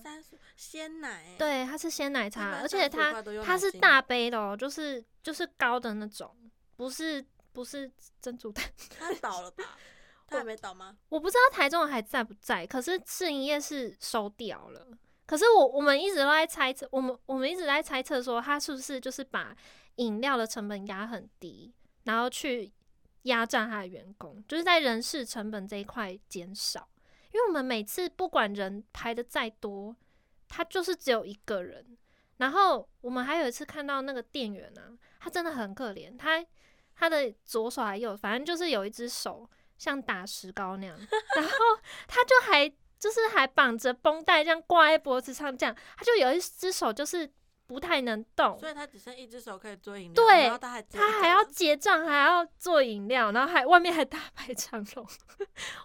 [0.56, 6.34] 鲜奶，对，它是鲜奶茶，而且它它是大杯的哦，就是就是高的那种，
[6.76, 7.22] 不是
[7.54, 7.90] 不是
[8.20, 8.62] 珍珠蛋。
[8.98, 9.78] 它倒了吧？
[10.26, 10.96] 它还没倒吗？
[11.08, 14.86] 我不知道台中还在不在，可是试营业是收掉了。
[15.24, 19.56] 可是我我们一直都在猜测，我们我们一直在猜测说，他是不是就是把
[19.96, 22.72] 饮料的成本压很低，然后去
[23.22, 26.88] 压榨他的员工，就是在人事成本这一块减少。
[27.32, 29.96] 因为我们每次不管人排的再多，
[30.48, 31.96] 他就是只有一个人。
[32.36, 36.44] 然后我们还有一次看到那个店员啊，他真的很可怜，他
[36.96, 40.96] 他的左手还有，反正就是有一只手像打石膏那样，
[41.36, 41.52] 然后
[42.08, 42.68] 他就还
[42.98, 47.30] 就是还绑着绷带这样挂在脖子上，这样他就有一只手就是。
[47.66, 50.14] 不太能动，所以他只剩一只手可以做饮料。
[50.14, 55.08] 对，然后他还他还要结账，还要做饮料，然后还外面还大排长龙。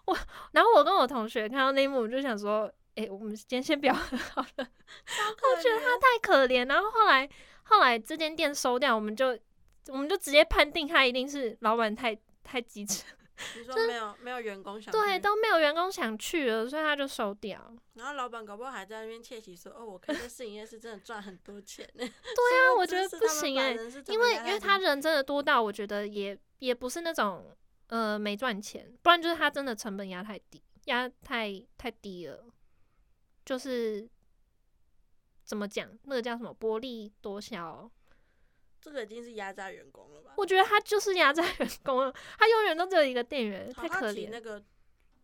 [0.03, 0.17] 我，
[0.51, 4.57] 然后我跟我同学看到那一幕，我就想说，哎，我们今天先不要好了。
[4.57, 6.67] 我觉得他太可怜。
[6.67, 7.27] 然后后来
[7.63, 9.39] 后来这间店收掉，我们就
[9.87, 13.05] 我们就直接判定他一定是老板太太机车。
[13.57, 17.73] 你说没有没有员工想对都没有员工想去了，所以他就收掉。
[17.93, 22.03] 然后老板搞不好还在那边窃喜说：“哦，我开这试营业是真的赚很多钱呢。
[22.05, 23.71] ”对啊，我觉得不行哎，
[24.07, 27.55] 因为因为他人真的多到我觉得也也不是那种
[27.87, 32.43] 呃没赚钱，不然就是他真的成本压太低，压太太低了，
[33.45, 34.05] 就是
[35.45, 37.89] 怎么讲那个叫什么薄利多销。
[38.81, 40.33] 这个已经是压榨员工了吧？
[40.37, 44.29] 我觉得他就是压榨员工了，他永远都只有一个店员，太可怜。
[44.29, 44.63] 那个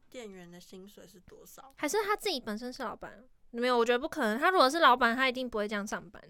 [0.09, 1.73] 店员的薪水是多少？
[1.77, 3.23] 还是他自己本身是老板？
[3.51, 4.37] 没有，我觉得不可能。
[4.37, 6.21] 他如果是老板，他一定不会这样上班。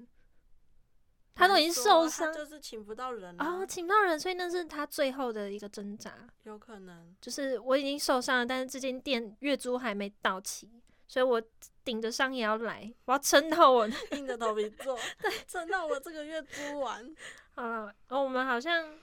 [1.33, 6.25] 他都已经受伤，就是请不到人啊，请不到人，所以那是他最后的一个挣扎。
[6.43, 10.81] 有可能，就是我已经受伤了，但是这间店月租还没到期。
[11.07, 11.41] 所以我
[11.83, 17.15] 顶着伤也要来，我要撑到我硬着头皮做， 对，撑到我这个月租完。
[17.53, 18.97] 好了，哦，我们好像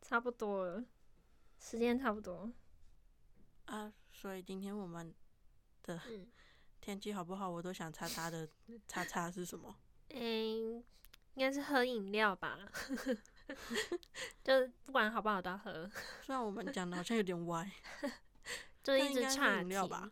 [0.00, 0.84] 差不多了，
[1.58, 2.50] 时间差不多。
[3.66, 5.14] 啊，所以今天我们
[5.84, 6.00] 的
[6.80, 8.48] 天气好不好，我都想擦擦的
[8.88, 9.74] 擦擦是什么？
[10.10, 10.84] 嗯、
[11.34, 12.58] 应该是喝饮料吧。
[14.42, 15.88] 就不管好不好都要喝，
[16.20, 17.70] 虽然我们讲的好像有点歪，
[18.82, 20.10] 就一直差饮料吧。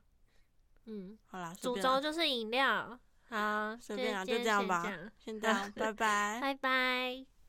[0.86, 2.98] 嗯，好啦，主轴就是饮料。
[3.28, 4.82] 好，随便啦，就这样吧。
[5.18, 7.39] 先这样， 拜拜，拜拜。